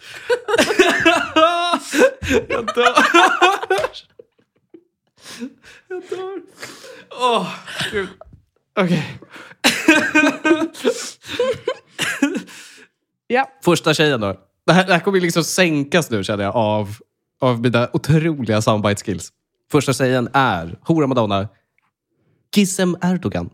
[2.47, 2.95] Jag dör.
[5.87, 6.41] Jag dör.
[7.11, 7.47] Åh,
[7.91, 8.07] gud.
[8.79, 9.19] Okej.
[13.31, 13.49] Ja.
[13.63, 14.35] Första tjejen då.
[14.65, 16.95] Det här, det här kommer liksom sänkas nu känner jag av,
[17.41, 19.29] av mina otroliga soundbite skills.
[19.71, 21.47] Första tjejen är Hora Madonna,
[22.55, 23.49] Gizem Erdogan.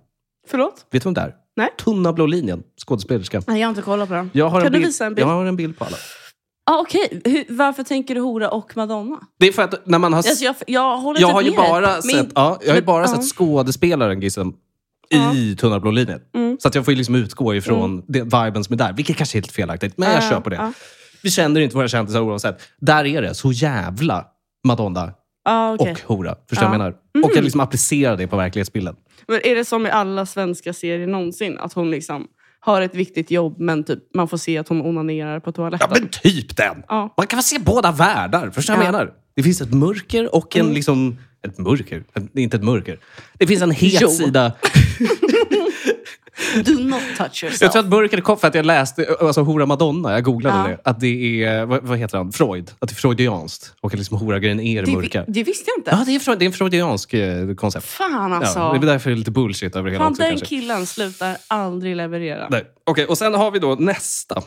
[0.48, 0.86] Förlåt?
[0.92, 1.36] Vet du vem det är?
[1.56, 1.70] Nej.
[1.78, 3.42] Tunna blå linjen, skådespelerska.
[3.48, 4.32] Nej, jag har inte kollat på den.
[4.34, 5.28] Jag har, kan en du bild, visa en bild?
[5.28, 5.98] jag har en bild på alla.
[6.66, 9.20] Ah, Okej, Hur- varför tänker du hora och Madonna?
[9.40, 10.18] Det är för att när man har...
[10.18, 13.08] Alltså, jag, jag håller jag typ har ju bara sett, ja, jag har bara ja.
[13.08, 14.54] sett skådespelaren Gizem
[15.12, 16.20] i Tunna blå linjen.
[16.36, 16.58] Mm.
[16.60, 18.06] Så att jag får liksom utgå ifrån Mm.
[18.08, 18.94] det viben som är där.
[18.94, 20.56] Vilket kanske är helt felaktigt, men jag Ja, kör på det.
[20.56, 20.74] ja.
[21.24, 22.62] Vi känner inte våra kändisar oavsett.
[22.80, 24.26] Där är det så jävla
[24.68, 25.14] Madonna
[25.46, 25.92] Ah, okej.
[25.92, 26.36] och hora.
[26.50, 26.86] Förstår du vad jag Ja.
[26.86, 26.96] Mm.
[27.16, 27.28] menar?
[27.30, 28.96] Och jag liksom applicerar det på verklighetsbilden.
[29.28, 31.58] Men är det som i alla svenska serier någonsin?
[31.60, 32.28] Att hon liksom
[32.60, 35.88] har ett viktigt jobb men typ man får se att hon onanerar på Ja, toaletten?
[35.92, 36.84] men typ den!
[36.88, 37.14] Ja.
[37.18, 38.50] Man kan väl se båda världar.
[38.50, 38.98] Förstår du vad jag Ja.
[38.98, 39.14] menar?
[39.36, 41.18] Det finns ett mörker och en liksom...
[41.46, 42.04] Ett mörker?
[42.34, 43.00] Det är inte ett mörker.
[43.34, 44.10] Det finns en het Jo.
[44.10, 44.52] sida.
[46.66, 47.62] Do not touch yourself.
[47.62, 50.12] Jag tror att mörkret kom för att jag läste alltså, Hora Madonna.
[50.14, 50.68] Jag googlade Ja.
[50.68, 50.90] det.
[50.90, 52.32] Att det är, vad, vad heter han?
[52.32, 52.72] Freud.
[52.80, 53.74] Att det är freudianskt.
[53.82, 55.24] Och att liksom hora-grejen är det det, mörka.
[55.28, 55.92] vi- det visste jag inte.
[55.92, 57.86] Ja, det är, det är en freudiansk eh, koncept.
[57.86, 58.60] Fan alltså.
[58.60, 60.46] Ja, det är därför det är lite bullshit över hela Fan, också den kanske.
[60.48, 62.62] killen slutar aldrig leverera.
[62.84, 64.44] Okej, och sen har vi då nästa.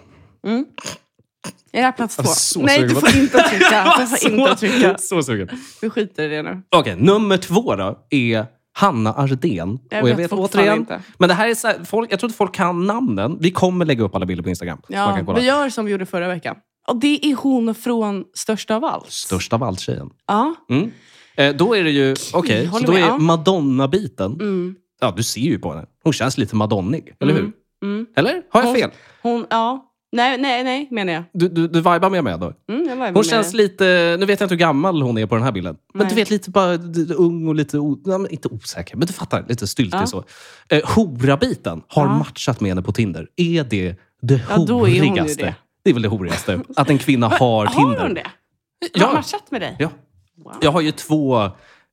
[1.72, 2.62] Är det här plats två?
[2.62, 3.94] Nej, du får inte trycka.
[3.98, 4.98] Du får inte trycka.
[4.98, 5.48] Så sugen.
[5.82, 6.62] Vi skiter i det nu.
[6.76, 9.78] Okej, nummer två då är Hanna Ardén.
[9.90, 11.02] Jag och jag vet återigen, inte.
[11.18, 13.36] men det här är så här, folk, jag tror att folk kan namnen.
[13.40, 14.78] Vi kommer lägga upp alla bilder på Instagram.
[14.88, 16.56] Ja, vi gör som vi gjorde förra veckan.
[16.88, 19.10] Och det är hon från Största av allt.
[19.10, 20.10] Största av allt tjejen.
[20.26, 20.54] Ja.
[20.70, 20.90] Mm.
[21.36, 23.18] Eh, då är det ju, okej, så håller då med, är.
[23.18, 24.32] Madonna-biten.
[24.32, 24.74] Mm.
[25.00, 25.86] Ja, du ser ju på henne.
[26.04, 27.52] Hon känns lite madonnig, eller hur?
[27.82, 28.06] Mm.
[28.16, 28.42] Eller?
[28.50, 28.90] Har jag Hon- fel?
[29.22, 29.84] Hon, ja.
[30.12, 31.24] Nej, nej, nej menar jag.
[31.32, 32.52] Du, du, du vibar med mig då?
[32.72, 33.56] Mm, Hon med känns det.
[33.56, 35.76] lite, nu vet jag inte hur gammal hon är på den här bilden.
[35.94, 36.08] Men Nej.
[36.08, 36.74] du vet, lite bara
[37.16, 40.06] ung och lite, o, men inte osäker, men du fattar, lite styltig Ja.
[40.06, 40.24] så.
[40.68, 42.18] Eh, hora-biten har Ja.
[42.18, 43.28] matchat med henne på Tinder.
[43.36, 45.42] Är det det Ja, hon horigaste?
[45.44, 45.54] det.
[45.84, 46.60] Det är väl det horigaste.
[46.76, 48.00] Att en kvinna har Har Tinder.
[48.02, 48.20] hon det?
[48.20, 48.30] Har
[49.00, 49.06] Ja.
[49.06, 49.76] hon matchat med dig?
[49.78, 49.88] Ja.
[50.44, 50.54] Wow.
[50.60, 51.50] Jag har ju två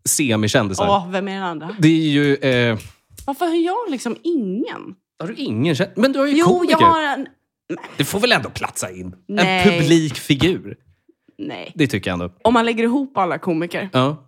[0.10, 0.88] semikändisar.
[0.90, 1.76] Åh, vem är den andra?
[1.80, 2.36] Det är ju...
[2.36, 2.78] Eh,
[3.26, 4.96] Varför har jag liksom ingen?
[5.20, 6.78] har du ingen känd- Men du har ju Jo, komiker.
[6.80, 7.28] jag har en...
[7.98, 9.16] Det får väl ändå platsa in?
[9.28, 9.68] Nej.
[9.68, 10.76] En publikfigur.
[11.38, 11.72] Nej.
[11.76, 12.34] Det tycker jag ändå.
[12.42, 14.26] Om man lägger ihop alla komiker Ja.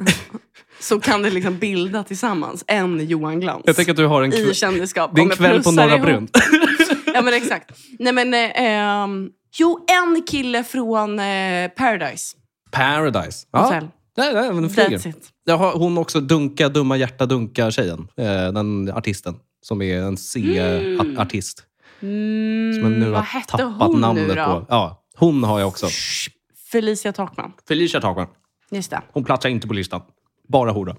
[0.80, 3.62] så kan det liksom bilda tillsammans en Johan Glans.
[3.66, 5.10] Jag tänker att du har en I kväll, kändisskap.
[5.14, 6.28] det är Om en jag kväll på plussar Norra ihop- Brunn.
[7.14, 7.70] Ja men exakt.
[7.98, 12.36] Nej men, eh, ehm, jo en kille från eh, Paradise
[12.70, 13.46] Paradise.
[13.52, 13.58] Ja.
[13.58, 13.88] Hotel.
[14.16, 14.98] Nej, nej, men den flyger.
[14.98, 15.28] That's it.
[15.44, 18.08] Jag har hon också Dunka, Dumma Hjärta Dunka-tjejen.
[18.16, 19.34] Eh, den artisten.
[19.62, 21.62] Som är en C-artist.
[22.02, 24.66] Mm, Som jag nu vad har tappat namnet på.
[24.68, 25.86] Ja, hon har jag också.
[25.86, 26.30] Shh,
[26.72, 27.52] Felicia Takman.
[27.68, 28.26] Felicia Takman.
[28.70, 29.02] Just det.
[29.12, 30.00] Hon platsar inte på listan.
[30.48, 30.96] Bara hora.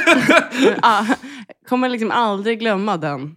[0.82, 1.04] ah,
[1.68, 3.36] kommer liksom aldrig glömma den.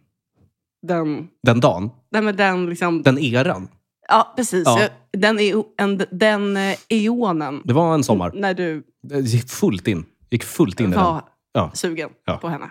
[0.88, 1.90] Den, Den dagen.
[2.12, 3.02] den, med den liksom...
[3.04, 3.68] Den eran.
[4.10, 4.64] ja, precis.
[4.66, 4.88] Ja.
[5.14, 7.62] Den, är, en, den eh, eonen.
[7.64, 8.32] Det var en sommar.
[8.36, 10.06] När du Det gick fullt in.
[10.30, 11.20] Gick fullt in i den.
[11.54, 11.72] Ja.
[11.74, 12.38] sugen Ja.
[12.38, 12.66] på henne.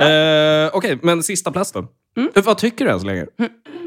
[0.00, 1.86] Eh, Okej, men sista plats då.
[2.16, 2.30] Mm.
[2.34, 3.26] Vad tycker du än så länge?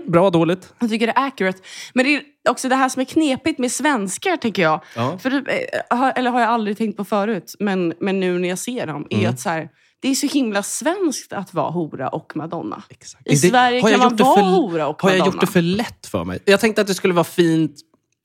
[0.08, 0.74] Bra, dåligt?
[0.80, 1.60] Jag tycker det är accurate.
[1.94, 4.84] Men det är också det här som är knepigt med svenskar, tänker jag.
[4.96, 5.18] Ja.
[5.18, 8.60] För eh, har, eller har jag aldrig tänkt på förut, men, men nu när jag
[8.60, 9.30] ser dem, är Mm.
[9.30, 12.84] att så här, det är så himla svenskt att vara hora och madonna.
[12.90, 13.28] Exakt.
[13.28, 15.34] I Sverige har jag kan man det vara för, hora och Har jag madonna.
[15.36, 16.40] gjort det för lätt för mig?
[16.46, 17.76] Jag tänkte att det skulle vara fint...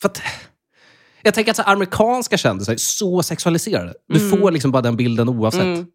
[0.02, 0.22] För att,
[1.22, 3.94] jag tänker att så amerikanska kändisar är så sexualiserade.
[4.08, 5.62] Du får liksom bara den bilden oavsett.
[5.62, 5.86] Mm.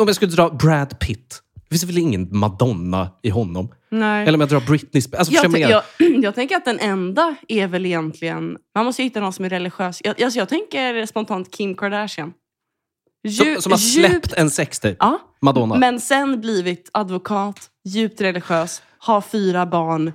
[0.00, 1.42] Om jag skulle dra Brad Pitt.
[1.68, 3.68] Det finns väl ingen Madonna i honom?
[3.90, 4.22] Nej.
[4.22, 5.18] Eller om jag drar Britney Spears.
[5.18, 8.56] Alltså, jag, jag jag, jag tänker att den enda är väl egentligen...
[8.74, 10.00] Man måste hitta någon som är religiös.
[10.04, 12.32] Jag, alltså jag tänker spontant Kim Kardashian.
[13.28, 14.96] Dju- som, som har djupt- släppt en sextape.
[14.98, 15.76] Ja, Madonna.
[15.76, 20.12] men sen blivit advokat, djupt religiös, har fyra barn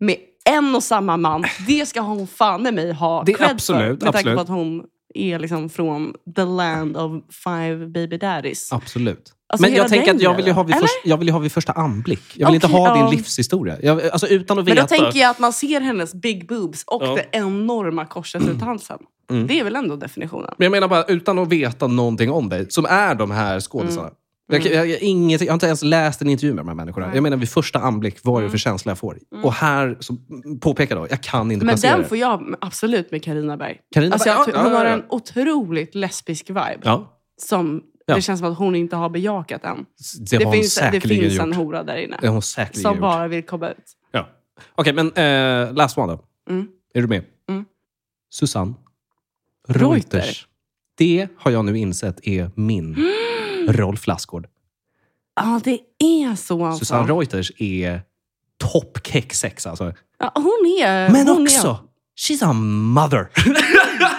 [0.00, 0.16] med
[0.50, 1.44] en och samma man.
[1.66, 3.88] Det ska hon fan med mig ha Det cred absolut, för.
[3.90, 4.36] Med tanke absolut.
[4.36, 8.72] på att hon är liksom från the land of five baby daddies.
[8.72, 9.32] Absolut.
[9.52, 11.40] Alltså men jag tänker att jag vill, ju ha vid först, jag vill ju ha
[11.40, 12.22] vid första anblick.
[12.34, 13.02] Jag vill inte Okej, ha ja.
[13.02, 13.76] din livshistoria.
[13.82, 14.86] Jag, alltså utan att Men veta.
[14.86, 17.14] då tänker jag att man ser hennes big boobs och Ja.
[17.14, 18.98] det enorma korset runt halsen.
[19.30, 19.46] Mm.
[19.46, 20.54] Det är väl ändå definitionen.
[20.58, 24.00] Men jag menar bara utan att veta någonting om dig, som är de här skådisarna.
[24.08, 24.14] Mm.
[24.50, 27.06] Jag, jag, jag, inget, jag har inte ens läst en intervju med de här människorna.
[27.06, 27.16] Nej.
[27.16, 28.58] Jag menar vid första anblick, vad är det för Mm.
[28.58, 29.18] känsla jag får?
[29.42, 30.16] Och här, så,
[30.60, 33.78] påpekar då, jag kan inte Men placera den får jag absolut med Carina Berg.
[33.94, 36.78] Carina Alltså Berg, jag, hon har en otroligt lesbisk vibe.
[36.82, 38.14] Ja, Som Ja.
[38.16, 39.86] det känns som att hon inte har bejakat än.
[40.30, 42.18] det, Det, finns, det finns en hora där inne.
[42.20, 43.00] Det har hon säkerligen Som gjort.
[43.00, 43.76] bara vill komma ut.
[44.12, 44.28] Ja.
[44.74, 46.24] Okej, men eh, last one då.
[46.50, 46.68] Mm.
[46.94, 47.24] Är du med?
[47.48, 47.64] Mm.
[48.30, 48.74] Susanne
[49.68, 49.90] Reuter.
[50.18, 50.46] Reuters.
[50.98, 52.96] Det har jag nu insett är min
[53.68, 54.46] Rolf Lassgård.
[55.36, 56.78] Ja, det är så alltså.
[56.84, 58.02] Susanne Reuters är
[58.58, 59.92] toppkex-sex alltså.
[60.18, 61.08] Ja, hon är...
[61.10, 61.76] Men hon också, Är,
[62.34, 63.28] she's a mother.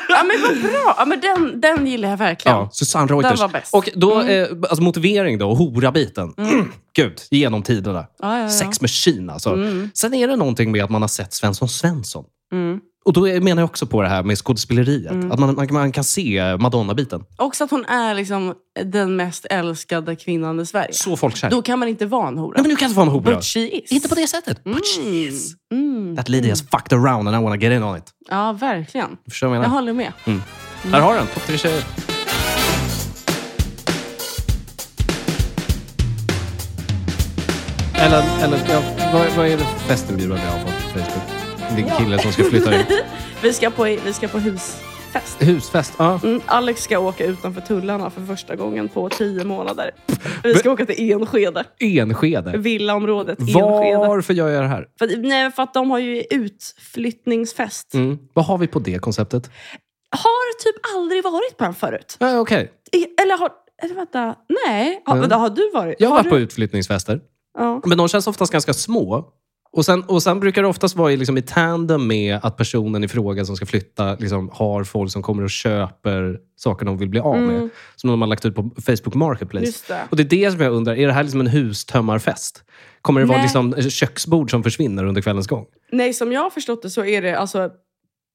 [0.09, 0.95] ja, men vad bra!
[0.97, 2.57] Ja, men den, den gillar jag verkligen.
[2.57, 3.39] Ja, Susanne Reuters.
[3.39, 3.73] var bäst.
[3.73, 4.43] Och då, Mm.
[4.43, 6.33] eh, alltså motivering då, hora-biten.
[6.93, 8.05] Gud, genom tiderna.
[8.19, 8.49] Ja, ja, ja.
[8.49, 9.49] Sex machine alltså.
[9.53, 9.89] Mm.
[9.93, 12.25] Sen är det någonting med att man har sett Svensson Svensson.
[12.51, 12.79] Mm.
[13.11, 15.11] Och då menar jag också på det här med skådespeleriet.
[15.31, 17.23] Att man, man, man kan se Madonna-biten.
[17.37, 18.53] Också att hon är liksom
[18.85, 20.93] den mest älskade kvinnan i Sverige.
[20.93, 21.49] Så folkkär.
[21.49, 22.53] Då kan man inte vara en hora.
[22.55, 23.35] Nej, men du kan inte vara en hora.
[23.35, 23.91] But she is.
[23.91, 24.63] Inte på det sättet.
[24.63, 25.53] But she is.
[25.71, 26.15] Mm.
[26.15, 28.03] That lady has fucked around and I wanna get in on it.
[28.29, 29.17] Ja, verkligen.
[29.25, 29.75] Du förstår vad jag Jag menar?
[29.81, 30.11] håller med.
[30.91, 31.27] Här har du den.
[31.27, 31.83] Topp tre tjejer.
[37.93, 38.81] Eller, eller ja,
[39.13, 41.30] vad, vad är det för festinbjudan jag har fått på Facebook?
[41.77, 42.87] En kille som ska flytta ut.
[43.43, 45.37] Vi ska på, vi ska på husfest.
[45.39, 45.93] Husfest.
[45.97, 46.19] Ja.
[46.23, 49.91] Mm, Alex ska åka utanför tullarna för första gången på tio månader.
[50.43, 51.63] Vi ska åka till Enskede.
[51.79, 52.57] Enskede.
[52.57, 53.97] Villaområdet Enskede.
[53.97, 54.87] Varför gör jag det här?
[54.99, 57.93] För, nej, för att de har ju utflyttningsfest.
[57.93, 58.17] Mm.
[58.33, 59.49] Vad har vi på det konceptet?
[60.09, 62.15] Har typ aldrig varit på den förut.
[62.19, 63.49] Ja, Okej, I- Eller har...
[63.83, 64.35] Eller vänta.
[64.67, 65.01] Nej.
[65.05, 65.31] Har, Mm.
[65.31, 65.95] har du varit?
[65.99, 66.29] jag har varit du?
[66.29, 67.19] på utflyttningsfester.
[67.57, 67.81] Ja.
[67.85, 69.25] Men de känns oftast ganska små.
[69.73, 73.03] Och sen, och sen brukar det oftast vara i, liksom, i tandem med att personen
[73.03, 77.09] i fråga som ska flytta liksom, har folk som kommer och köper saker de vill
[77.09, 77.69] bli av med.
[77.95, 79.65] Som de har lagt ut på Facebook Marketplace.
[79.65, 79.73] Mm.
[79.87, 80.07] Det.
[80.09, 82.63] Och det är det som jag undrar, är det här liksom en hustömmarfest?
[83.01, 83.45] Kommer det vara Nej.
[83.45, 85.65] liksom köksbord som försvinner under kvällens gång?
[85.91, 87.69] Nej, som jag har förstått det så är det alltså...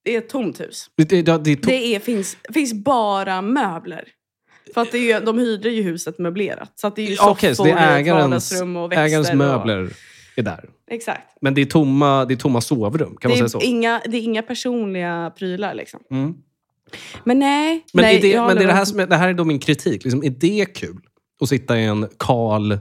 [0.05, 0.91] Det är ett tomt hus.
[0.97, 4.05] Det, det, det, är to- Det är, finns, finns bara möbler.
[4.75, 6.73] För att det är, de hyrde ju huset möblerat.
[6.75, 9.05] Så att det är ju soffor, Okej, så det är ägarens, vardagsrum och växter.
[9.05, 9.91] ägarens Och, möbler
[10.41, 10.65] är där.
[10.91, 11.37] exakt.
[11.41, 13.59] Men det är tomma, det är tomma sovrum, kan man Det säga så?
[13.61, 16.01] är, inga, det är inga personliga prylar liksom.
[16.11, 16.35] Mm.
[17.25, 17.85] Men nej.
[17.93, 19.45] Men, nej är det, men det, är det, här som är, det här är då
[19.45, 20.05] min kritik.
[20.05, 20.97] Liksom, är det kul
[21.41, 22.79] att sitta i en kal...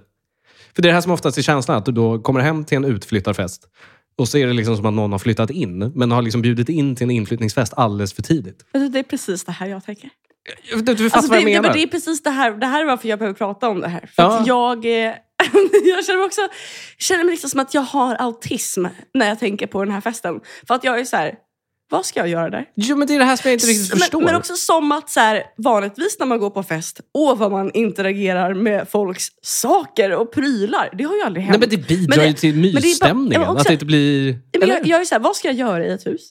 [0.75, 2.77] För det är det här som oftast är känslan, att du då kommer hem till
[2.77, 3.67] en utflyttarfest
[4.17, 6.69] och så är det liksom som att någon har flyttat in, men har liksom bjudit
[6.69, 8.65] in till en inflyttningsfest alldeles för tidigt.
[8.73, 10.09] Du, Det är precis det här jag tänker.
[10.73, 11.61] Du, du fattar Alltså, vad det, jag det, menar?
[11.61, 12.51] men det är precis det här.
[12.51, 14.09] Det här är varför jag behöver prata om det här.
[14.15, 14.43] För Ja.
[14.47, 14.85] jag,
[15.85, 16.41] jag känner mig också
[16.97, 20.39] känner mig liksom som att jag har autism när jag tänker på den här festen.
[20.67, 21.35] För att jag är så här,
[21.89, 22.65] vad ska jag göra där?
[22.75, 24.19] Jo, men det är det här som jag inte riktigt förstår.
[24.19, 27.51] Men, men också som att så här, vanligtvis när man går på fest, och vad
[27.51, 30.89] man interagerar med folks saker och prylar.
[30.97, 31.59] Det har ju aldrig hänt.
[31.59, 33.41] Nej, men det bidrar Men ju till men det är bara- mysstämningen.
[33.41, 34.39] också- att det inte blir...
[34.59, 36.29] Men jag, jag är så här, vad ska jag göra i ett hus?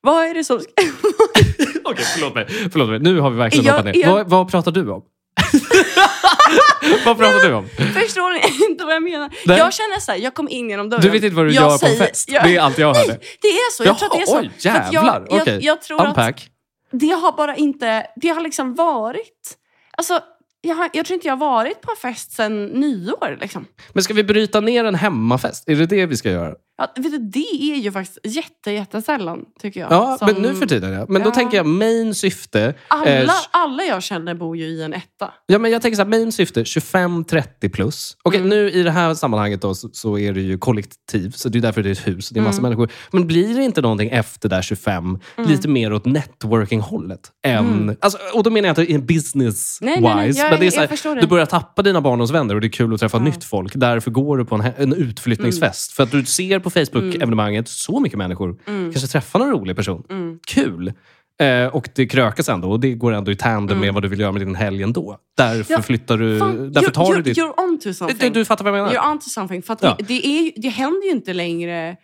[0.00, 0.56] Vad är det som...
[1.84, 2.46] Okej, förlåt mig.
[2.72, 2.98] förlåt mig.
[2.98, 4.02] Nu har vi verkligen Jag- hoppat ner.
[4.02, 5.02] jag- Vad, vad pratar du om?
[7.04, 7.68] vad pratar du om?
[7.68, 9.30] Förstår ni inte vad jag menar?
[9.46, 9.58] Nej.
[9.58, 11.02] Jag känner så här, jag kom in genom dörren.
[11.02, 12.28] Du vet inte vad du jag gör på en fest?
[12.32, 13.08] Jag, Det är allt jag hörde.
[13.08, 13.84] Nej, det är så.
[13.84, 14.38] Jag tror att det är så.
[14.38, 15.26] oj, jag- jävlar.
[15.30, 16.50] Jag, Okej, jag, tror att unpack.
[16.92, 18.06] det har bara inte...
[18.16, 19.56] Det har liksom varit...
[19.96, 20.20] Alltså,
[20.60, 23.38] jag, har, jag tror inte jag har varit på en fest sedan nyår.
[23.40, 23.66] Liksom.
[23.92, 25.68] Men ska vi bryta ner en hemmafest?
[25.68, 26.54] Är det det vi ska göra?
[26.78, 27.38] Ja, vet du, det
[27.72, 29.92] är ju faktiskt jätte, jättesällan, tycker jag.
[29.92, 31.06] Ja, som- men nu för tiden ja.
[31.08, 31.34] Men då Ja.
[31.34, 32.74] tänker jag main syfte.
[32.88, 35.30] Alla, eh, alla jag känner bor ju i en etta.
[35.46, 38.16] Ja, men jag tänker så här, main syfte 25-30 plus.
[38.22, 38.48] Okej, Mm.
[38.50, 41.60] nu i det här sammanhanget då, så, så är det ju kollektiv, så det är
[41.60, 42.28] därför det är ett hus.
[42.28, 42.62] Det är massa Mm.
[42.70, 42.92] människor.
[43.12, 47.20] Men blir det inte någonting efter där 25, lite mer åt networking-hållet?
[47.46, 49.82] Än, alltså, och då menar jag inte in business-wise.
[49.82, 50.02] Mm.
[50.02, 52.60] Nej, nej, nej, jag- men det är så här, du börjar tappa dina barndomsvänner och
[52.60, 53.72] det är kul att träffa nytt folk.
[53.74, 55.90] Därför går du på en, en utflyttningsfest.
[55.90, 55.94] Mm.
[55.96, 58.56] För att du ser på Facebook-evenemanget så mycket människor.
[58.64, 60.02] Kanske träffar någon rolig person.
[60.10, 60.38] Mm.
[60.46, 60.92] Kul!
[61.40, 64.20] Eh, och det krökas ändå och det går ändå i tandem med vad du vill
[64.20, 65.18] göra med din helg ändå.
[65.36, 65.66] Därför Mm.
[65.68, 66.38] Ja, flyttar du...
[66.38, 67.38] Fan, därför you're, tar du you're, ditt...
[67.38, 68.32] you're onto something.
[68.32, 69.00] Du, du fattar vad jag menar?
[69.00, 69.62] You're onto something.
[69.62, 69.96] För Ja.
[70.08, 71.96] det, är det händer ju inte längre...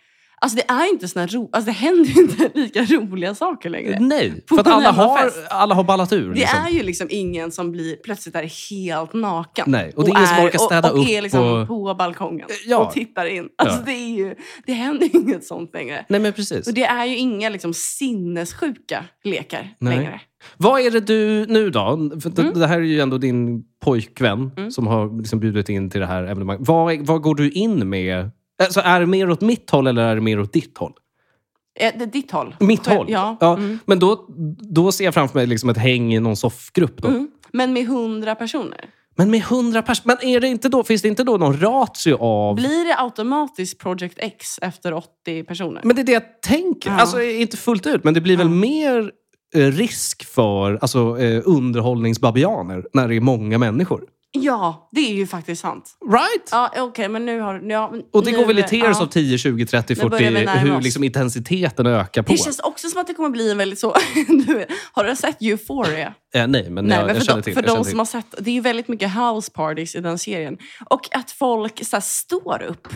[0.44, 3.98] Alltså det är inte såna ro, alltså det händer inte lika roliga saker längre.
[4.00, 6.28] Nej, På för att alla har, alla har ballat ur.
[6.28, 6.58] Det liksom.
[6.66, 9.64] är ju liksom ingen som blir plötsligt är helt naken.
[9.68, 11.94] Nej, och det är ingen som orkar städa och, och upp är liksom och- på
[11.98, 12.78] balkongen Ja.
[12.86, 13.48] och tittar in.
[13.58, 13.82] Alltså Ja.
[13.86, 14.34] det, är ju,
[14.66, 16.04] det händer inget sånt längre.
[16.08, 16.66] Nej, men precis.
[16.68, 19.96] Och det är ju inga liksom sinnessjuka lekar Nej.
[19.96, 20.20] längre.
[20.56, 22.10] Vad är det du nu då?
[22.22, 22.58] För det, Mm.
[22.60, 26.22] det här är ju ändå din pojkvän som har liksom bjudit in till det här
[26.22, 26.68] evenemanget.
[27.06, 28.30] Vad går du in med?
[28.62, 30.92] Alltså, är det mer åt mitt håll eller är det mer åt ditt håll?
[31.80, 32.56] Eh, det är ditt håll.
[32.60, 33.06] Mitt håll?
[33.08, 33.36] Ja.
[33.40, 33.78] ja Mm.
[33.84, 34.26] Men då,
[34.60, 37.02] då ser jag framför mig liksom ett häng i någon soffgrupp.
[37.02, 37.08] Då.
[37.08, 37.28] Mm.
[37.52, 38.90] Men med hundra personer.
[39.16, 42.16] Men med hundra personer, men är det inte då, finns det inte då någon ratio
[42.20, 42.56] av...
[42.56, 45.80] Blir det automatiskt Project X efter 80 personer?
[45.84, 46.90] Men det är det jag tänker.
[46.90, 46.96] Ja.
[46.96, 49.10] Alltså inte fullt ut, men det blir väl mer
[49.54, 54.04] eh, risk för alltså, eh, underhållningsbabianer när det är många människor.
[54.36, 55.96] Ja, det är ju faktiskt sant.
[56.10, 56.48] Right?
[56.50, 57.62] Ja, okej, men nu har...
[57.70, 59.02] Ja, men Och det nu, går väl i tiers ja.
[59.02, 62.32] av 10, 20, 30, Nu börjar vi 40, närma hur liksom intensiteten ökar på.
[62.32, 63.94] Det känns också som att det kommer bli en väldigt så...
[64.28, 66.14] du, har du sett Euphoria?
[66.34, 67.54] Eh, nej, men Nej, jag, men jag för, känner de, till.
[67.54, 70.00] för jag känner de som har sett, det är ju väldigt mycket house parties i
[70.00, 70.58] den serien.
[70.90, 72.88] Och att folk så här, står upp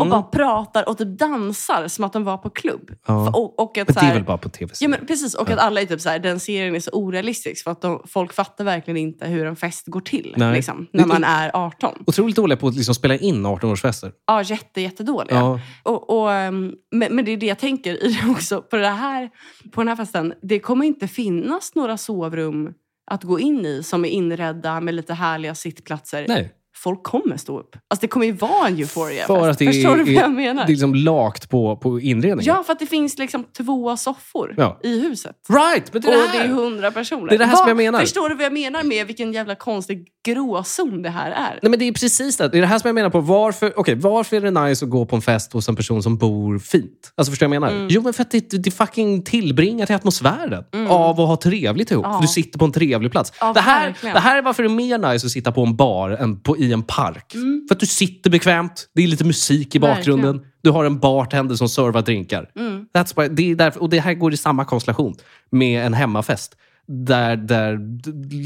[0.00, 2.90] och bara pratar och typ dansar som att de var på klubb.
[2.90, 2.96] Mm.
[3.06, 3.30] Ja.
[3.30, 5.34] Och, och att, Men det är här, väl bara på tv Ja, men precis.
[5.34, 8.02] Och att alla är typ så här, den serien är så orealistisk för att de,
[8.06, 10.34] folk fattar verkligen inte hur en fest går till.
[10.36, 10.54] Nej.
[10.54, 10.83] Liksom.
[10.92, 12.04] Liksom, när man är 18.
[12.06, 14.12] Otroligt dåliga på att liksom spela in 18-årsfester.
[14.26, 15.36] Ja, jätte, jättedåliga.
[15.36, 15.60] Ja.
[15.82, 18.62] Och, och, ehm, men, men det är det jag tänker i också.
[18.62, 19.30] På, det här,
[19.72, 22.72] på den här festen, det kommer inte finnas några sovrum
[23.10, 26.24] att gå in i som är inredda med lite härliga sittplatser.
[26.28, 26.52] Nej.
[26.76, 27.76] Folk kommer stå upp.
[27.88, 30.30] Alltså det kommer ju vara en euphoria För att det Förstår är, du vad jag
[30.30, 30.62] menar?
[30.66, 32.54] Det är liksom lagt på, på inredningen.
[32.56, 34.80] Ja, för att det finns liksom två soffor Ja.
[34.82, 35.36] i huset.
[35.48, 35.92] Right!
[35.92, 37.28] Men det är och det är hundra personer.
[37.28, 38.00] Det är det här Vad- som jag menar.
[38.00, 41.58] Förstår du vad jag menar med vilken jävla konstig gråzon det här är?
[41.62, 42.48] Nej, men det är precis det.
[42.48, 43.20] Det är det här som jag menar på.
[43.20, 46.16] Varför, okay, varför är det nice att gå på en fest hos en person som
[46.16, 47.12] bor fint?
[47.14, 47.76] Alltså förstår du vad jag menar?
[47.76, 47.88] Mm.
[47.90, 52.04] Jo, men för att det, det fucking tillbringar till atmosfären av att ha trevligt ihop.
[52.08, 52.18] Ja.
[52.22, 53.32] Du sitter på en trevlig plats.
[53.40, 54.14] Ja, det, här, verkligen.
[54.14, 56.56] det här är varför det är mer nice att sitta på en bar än på,
[56.64, 57.34] i en park.
[57.34, 57.64] Mm.
[57.68, 58.88] För att du sitter bekvämt.
[58.94, 60.32] Det är lite musik i bakgrunden.
[60.32, 60.52] Verkligen.
[60.62, 62.50] Du har en bartender som servar drinkar.
[62.56, 62.86] Mm.
[62.94, 65.14] That's why, det är därför, och det här går i samma konstellation
[65.50, 66.56] med en hemmafest.
[66.86, 67.78] Där, där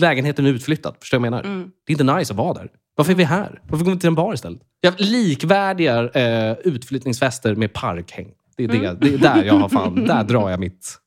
[0.00, 0.94] lägenheten är utflyttad.
[1.00, 1.54] Förstår du vad jag menar?
[1.56, 1.70] Mm.
[1.86, 2.68] Det är inte nice att vara där.
[2.96, 3.60] Varför är vi här?
[3.68, 4.60] Varför går vi inte till en bar istället?
[4.80, 8.28] Jag har likvärdiga eh, utflyttningsfester med parkhäng.
[8.56, 8.96] Det är, det, Mm.
[9.00, 10.98] det är där jag har fan, där drar jag mitt...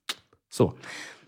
[0.53, 0.73] Så.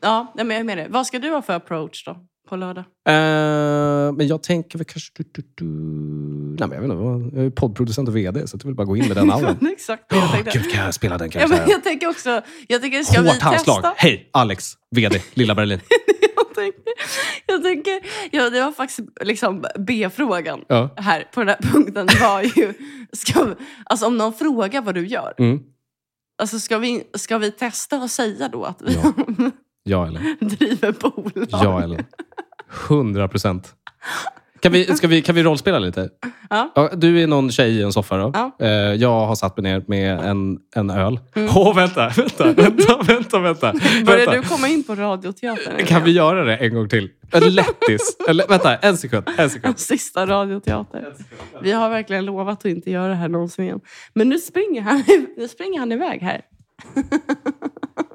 [0.01, 0.87] Ja, men jag är med dig.
[0.89, 2.17] Vad ska du ha för approach då?
[2.53, 2.83] På lördag?
[3.09, 5.11] Eh, men jag tänker väl kanske...
[5.17, 5.65] Du, du, du.
[5.65, 6.91] Nej, men jag, vet
[7.23, 9.67] inte, jag är poddproducent och VD, så jag vill bara gå in med den auran.
[9.71, 10.51] Exakt det jag tänkte.
[10.57, 11.69] Gud, kan jag spela den Ja, men karaktären?
[11.71, 13.75] jag tänker också, jag tänker, ska vi Hårt handslag.
[13.75, 13.93] testa?
[13.97, 15.79] Hej, Alex, VD, Lilla Berlin.
[16.55, 16.83] Jag tänker,
[17.47, 17.99] jag tänker
[18.31, 20.89] ja, det var faktiskt liksom B-frågan Ja.
[20.97, 22.73] här på den här punkten var ju,
[23.13, 25.59] ska, vi- alltså om någon frågar vad du gör, Mm.
[26.41, 29.13] alltså ska vi, ska vi testa och säga då att vi Ja.
[29.83, 30.45] Ja, eller?
[30.45, 31.47] driver bolag?
[31.49, 32.05] Ja, eller?
[32.89, 33.73] 100 procent.
[34.63, 36.09] Kan vi, ska vi, kan vi rollspela lite?
[36.49, 36.89] Ja.
[36.95, 38.31] du är någon tjej i en soffa då.
[38.33, 38.51] Ja.
[38.59, 41.19] Eh, jag har satt mig ner med en, en öl.
[41.35, 41.49] Mm.
[41.55, 43.39] Åh, vänta, vänta, vänta, vänta.
[43.39, 43.73] vänta.
[44.05, 44.31] Börjar vänta.
[44.31, 45.85] du komma in på radioteatern?
[45.85, 47.09] Kan vi göra det en gång till?
[47.31, 48.17] En lättis.
[48.27, 49.29] Eller, vänta, en sekund.
[49.37, 49.79] En sekund.
[49.79, 51.13] Sista radioteater.
[51.61, 53.79] Vi har verkligen lovat att inte göra det här någonsin igen.
[54.13, 55.03] Men nu springer han,
[55.37, 56.41] nu springer han iväg här.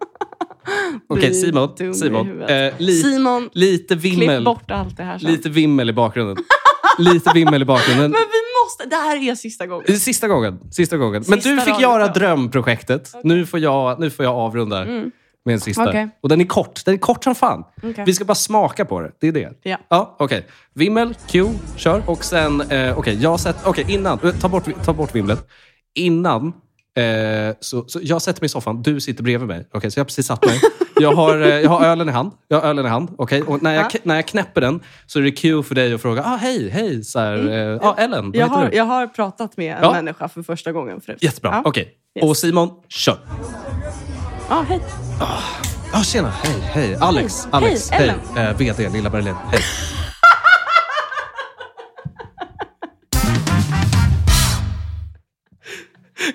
[1.09, 1.94] Okej, Blir Simon.
[1.94, 2.42] Simon.
[2.42, 4.44] Eh, li, Simon, lite klipp vimmel.
[4.44, 5.31] bort allt det här sen.
[5.31, 6.37] Lite vimmel i bakgrunden.
[6.98, 8.11] Lite vimmel i bakgrunden.
[8.11, 9.98] Men vi måste, det här är sista gången.
[10.00, 10.59] Sista gången.
[10.70, 11.24] Sista gången.
[11.28, 12.14] Men Sista du fick göra kvar.
[12.14, 13.12] drömprojektet.
[13.24, 15.88] Nu, får jag, nu får jag avrunda med en sista.
[15.88, 16.09] Okej.
[16.22, 16.85] Och den är kort.
[16.85, 17.64] Den är kort som fan.
[18.07, 19.12] Vi ska bara smaka på det.
[19.20, 19.52] Det är det.
[19.62, 19.78] Ja.
[19.88, 20.46] Ja, okej.
[20.74, 22.02] Vimmel, Q, kör.
[22.07, 25.48] Och sen, eh, okej, jag sätter, okej, innan, eh, ta bort, ta bort vimlet.
[25.94, 26.52] Innan,
[26.96, 29.68] eh, så, så jag sätter mig i soffan, du sitter bredvid mig.
[29.74, 30.61] Okej, så jag har precis satt mig.
[31.01, 32.33] Jag har, eh, jag har ölen i hand.
[32.48, 33.09] Jag har ölen i hand.
[33.18, 33.98] Okej, och när jag, Ja.
[34.03, 37.05] när jag knäpper den så är det Q för dig att fråga, ah, hej, hej,
[37.05, 38.77] så här, eh, ah, Ellen, vad Jag heter har, du?
[38.77, 39.92] jag har pratat med en Ja.
[39.92, 41.22] människa för första gången förut.
[41.22, 41.51] Jättebra.
[41.51, 41.62] Ja.
[41.64, 41.88] Okej.
[42.16, 42.24] Yes.
[42.31, 43.18] Och Simon, kör.
[44.48, 44.81] Ja, hej.
[45.92, 46.29] Ja, tjena.
[46.42, 46.96] Hej, hej.
[47.01, 47.42] Alex.
[47.44, 47.51] Hej.
[47.53, 47.90] Alex.
[47.90, 48.44] Hej, Hej.
[48.46, 49.35] Eh, VD, Lilla Berlin.
[49.53, 49.61] Hej.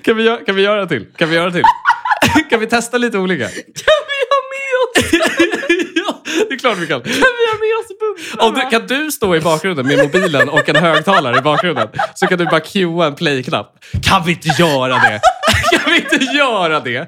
[0.03, 1.05] Kan, vi göra, kan vi göra till?
[1.17, 1.63] Kan vi göra till?
[2.49, 3.47] kan vi testa lite olika?
[3.47, 5.13] Kan vi ha med oss,
[5.95, 7.01] ja, det är klart vi kan.
[7.01, 8.49] kan vi ha med oss bubblarna?
[8.49, 12.27] Om du, kan du stå i bakgrunden med mobilen och en högtalare i bakgrunden så
[12.27, 13.75] kan du bara cuea en play-knapp.
[14.03, 15.21] Kan vi inte göra det?
[15.71, 17.07] Kan vi inte göra det?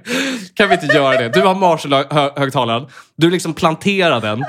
[0.56, 1.30] Kan vi inte göra det?
[1.30, 2.88] Du har Marshall-högtalaren.
[3.18, 4.44] Du liksom planterar den.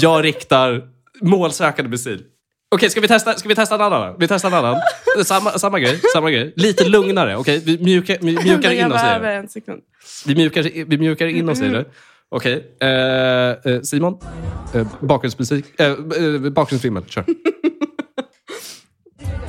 [0.00, 0.82] Jag riktar
[1.22, 2.22] målsökande missil.
[2.74, 4.14] Okej, ska, vi testa, ska vi testa en annan?
[4.18, 4.80] Vi testar en annan.
[5.24, 6.52] Samma, samma, grej, samma grej.
[6.56, 7.36] Lite lugnare.
[7.36, 9.34] Okej, vi mjukar, vi mjukar in oss i behöver det.
[9.34, 9.82] en sekund.
[10.26, 11.84] Vi mjukar, vi mjukar in oss i det.
[12.28, 12.76] Okej.
[12.80, 12.88] Eh,
[13.72, 14.18] eh, Simon?
[14.74, 15.80] Eh, bakgrundsmusik?
[15.80, 15.96] Eh,
[16.50, 17.24] bakgrundsfilmen, kör.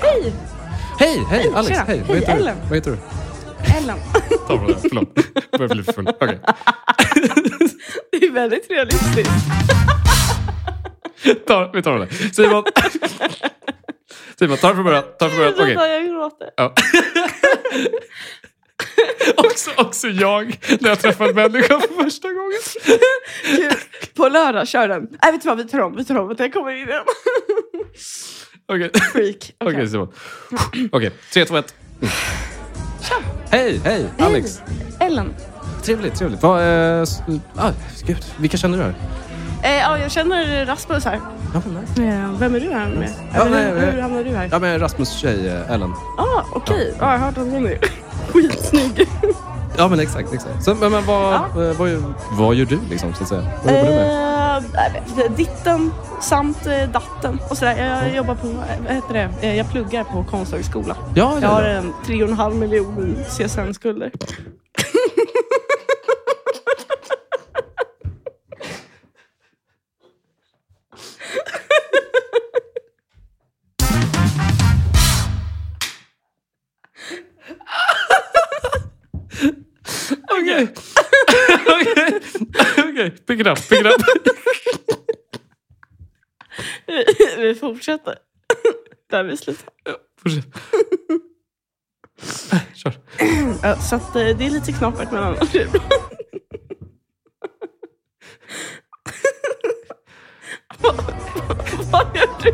[0.01, 0.33] Hej!
[0.99, 1.77] Hej, hej Alex.
[1.77, 1.83] tjena.
[1.87, 2.41] Hej, Hej, vad heter du?
[2.41, 2.57] Ellen.
[2.69, 2.97] Vad heter du?
[3.77, 3.97] Ellen.
[4.47, 5.09] Ta på det, förlåt.
[5.51, 6.07] Jag börjar bli lite full.
[6.07, 6.39] Okej.
[8.11, 9.31] Det är väldigt realistiskt.
[11.47, 12.07] Ta, vi tar det.
[12.35, 12.63] Simon.
[14.39, 15.03] Simon, ta det från början.
[15.19, 15.53] Ta det från början.
[15.53, 15.75] Okej.
[15.75, 16.49] Vänta, jag gråter.
[16.57, 16.73] Ja.
[19.45, 22.59] också, också jag, när jag träffar en människa för första gången.
[23.45, 23.79] Kul.
[24.15, 25.07] På lördag, kör den.
[25.23, 25.57] Nej, vet du vad?
[25.57, 25.95] Vi tar om.
[25.95, 26.35] Vi tar om.
[26.37, 27.03] Jag kommer in igen.
[28.67, 29.53] Okej, Freak.
[29.59, 29.87] Okej, Okej.
[29.87, 30.13] Simon.
[30.91, 31.75] Okej, tre, två, ett.
[33.49, 34.61] Hej, hej, Alex.
[34.99, 35.33] Ellen.
[35.83, 36.43] Trevligt, trevligt.
[36.43, 37.03] Vad, eh,
[37.55, 37.71] ah,
[38.05, 38.95] gud, vilka känner du här?
[39.63, 41.19] Eh, ja, jag känner Rasmus här.
[41.53, 42.03] Ja, nice.
[42.03, 43.09] Eh, vem är du här med?
[43.33, 43.91] Ja, Eller, nej, hur, nej.
[43.91, 44.49] hur hamnade du här?
[44.51, 45.91] Ja, men Rasmus tjej, eh, Ellen.
[46.17, 46.93] Ah, okej.
[46.99, 47.77] Ja, jag har hört att hon är
[48.33, 49.09] skitsnygg.
[49.77, 50.33] Ja, men exakt.
[50.33, 50.63] exakt.
[50.63, 51.45] Så, men, men vad, Ja.
[51.63, 53.41] eh, vad, gör- vad gör du, liksom, så att säga?
[53.63, 55.25] Vad jobbar du med?
[55.25, 55.91] Eh, ditten
[56.21, 58.01] samt eh, datten och sådär.
[58.05, 58.53] Jag jobbar på, eh,
[58.87, 59.29] vad heter det?
[59.47, 60.95] Eh, jag pluggar på Konsthögskola.
[61.15, 64.11] Ja, Jag har ja, en tre och en halv miljon CSN-skulder.
[83.25, 83.37] Okej.
[83.37, 83.69] Pick it up.
[83.69, 84.01] Pick it up.
[87.37, 88.17] vi fortsätter.
[89.09, 89.69] Där vi slutar.
[90.21, 90.45] Fortsätt.
[92.73, 92.93] Kör.
[93.63, 95.35] Ja, så att, eh, det är lite knapert det bra.
[100.79, 100.95] Vad
[101.91, 102.53] vad gör du?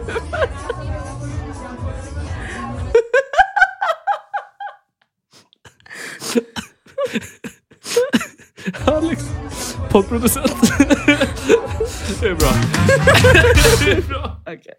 [8.86, 9.24] Alex,
[9.92, 10.52] poddproducent.
[12.22, 12.50] Det är bra.
[13.86, 14.42] Det är bra.
[14.42, 14.74] Okej.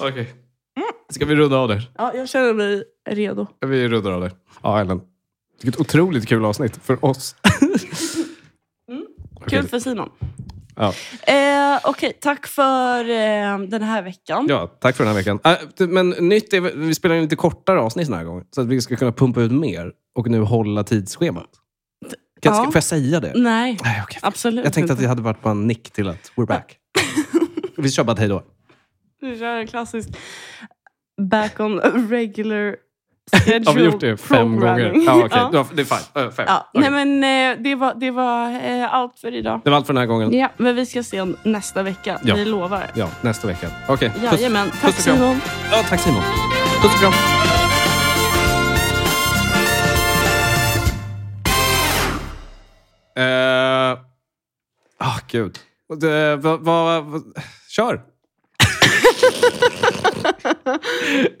[0.00, 0.34] Okej.
[1.12, 1.82] Ska vi runda av det?
[1.98, 3.46] Ja, jag känner mig redo.
[3.66, 4.30] Vi rundar av det.
[4.62, 5.00] Ja, Ellen.
[5.62, 7.36] Vilket otroligt kul avsnitt för oss.
[9.46, 9.68] Kul Okej.
[9.68, 10.08] för Simon.
[10.76, 10.94] Ja.
[11.32, 14.46] Eh, Okej, tack för eh, den här veckan.
[14.48, 15.38] ja, tack för den här veckan.
[15.44, 18.44] Äh, men nytt är, vi spelar in lite kortare avsnitt den här gången.
[18.50, 21.48] Så att vi ska kunna pumpa ut mer och nu hålla tidsschemat.
[22.40, 22.64] Kan, Ja.
[22.64, 23.32] Får jag säga det?
[23.34, 24.18] Nej, Nej, okej.
[24.22, 26.76] absolut Jag tänkte att det hade varit bara en nick till att we're back.
[27.76, 28.42] vi kör bara ett hej då.
[29.20, 30.08] Vi kör en klassisk
[31.30, 31.80] back on
[32.10, 32.76] regular
[33.44, 34.92] schedule Har vi gjort det fem gånger?
[35.06, 35.48] Ja, okej.
[35.52, 35.66] Ja.
[35.74, 36.22] Det är fine.
[36.22, 36.44] Uh, fem.
[36.48, 36.90] Ja, Okej.
[36.90, 37.24] nej, men
[37.58, 39.60] eh, det var, det var eh, allt för idag.
[39.64, 40.32] Det var allt för den här gången.
[40.38, 42.20] Ja, men vi ska se om nästa vecka.
[42.24, 42.34] Ja.
[42.34, 42.90] Vi lovar.
[42.94, 43.68] Ja, nästa vecka.
[43.88, 44.10] Okej.
[44.10, 44.22] Puss.
[44.32, 44.70] Jajamän.
[44.70, 45.04] Tack puss.
[45.04, 45.40] Simon.
[45.72, 46.22] Ja, tack Simon.
[46.82, 47.59] Puss och kram.
[53.20, 53.98] Eh, ah, uh,
[54.98, 55.58] oh, gud.
[56.00, 57.20] Det, vad, va, va,
[57.68, 58.02] kör!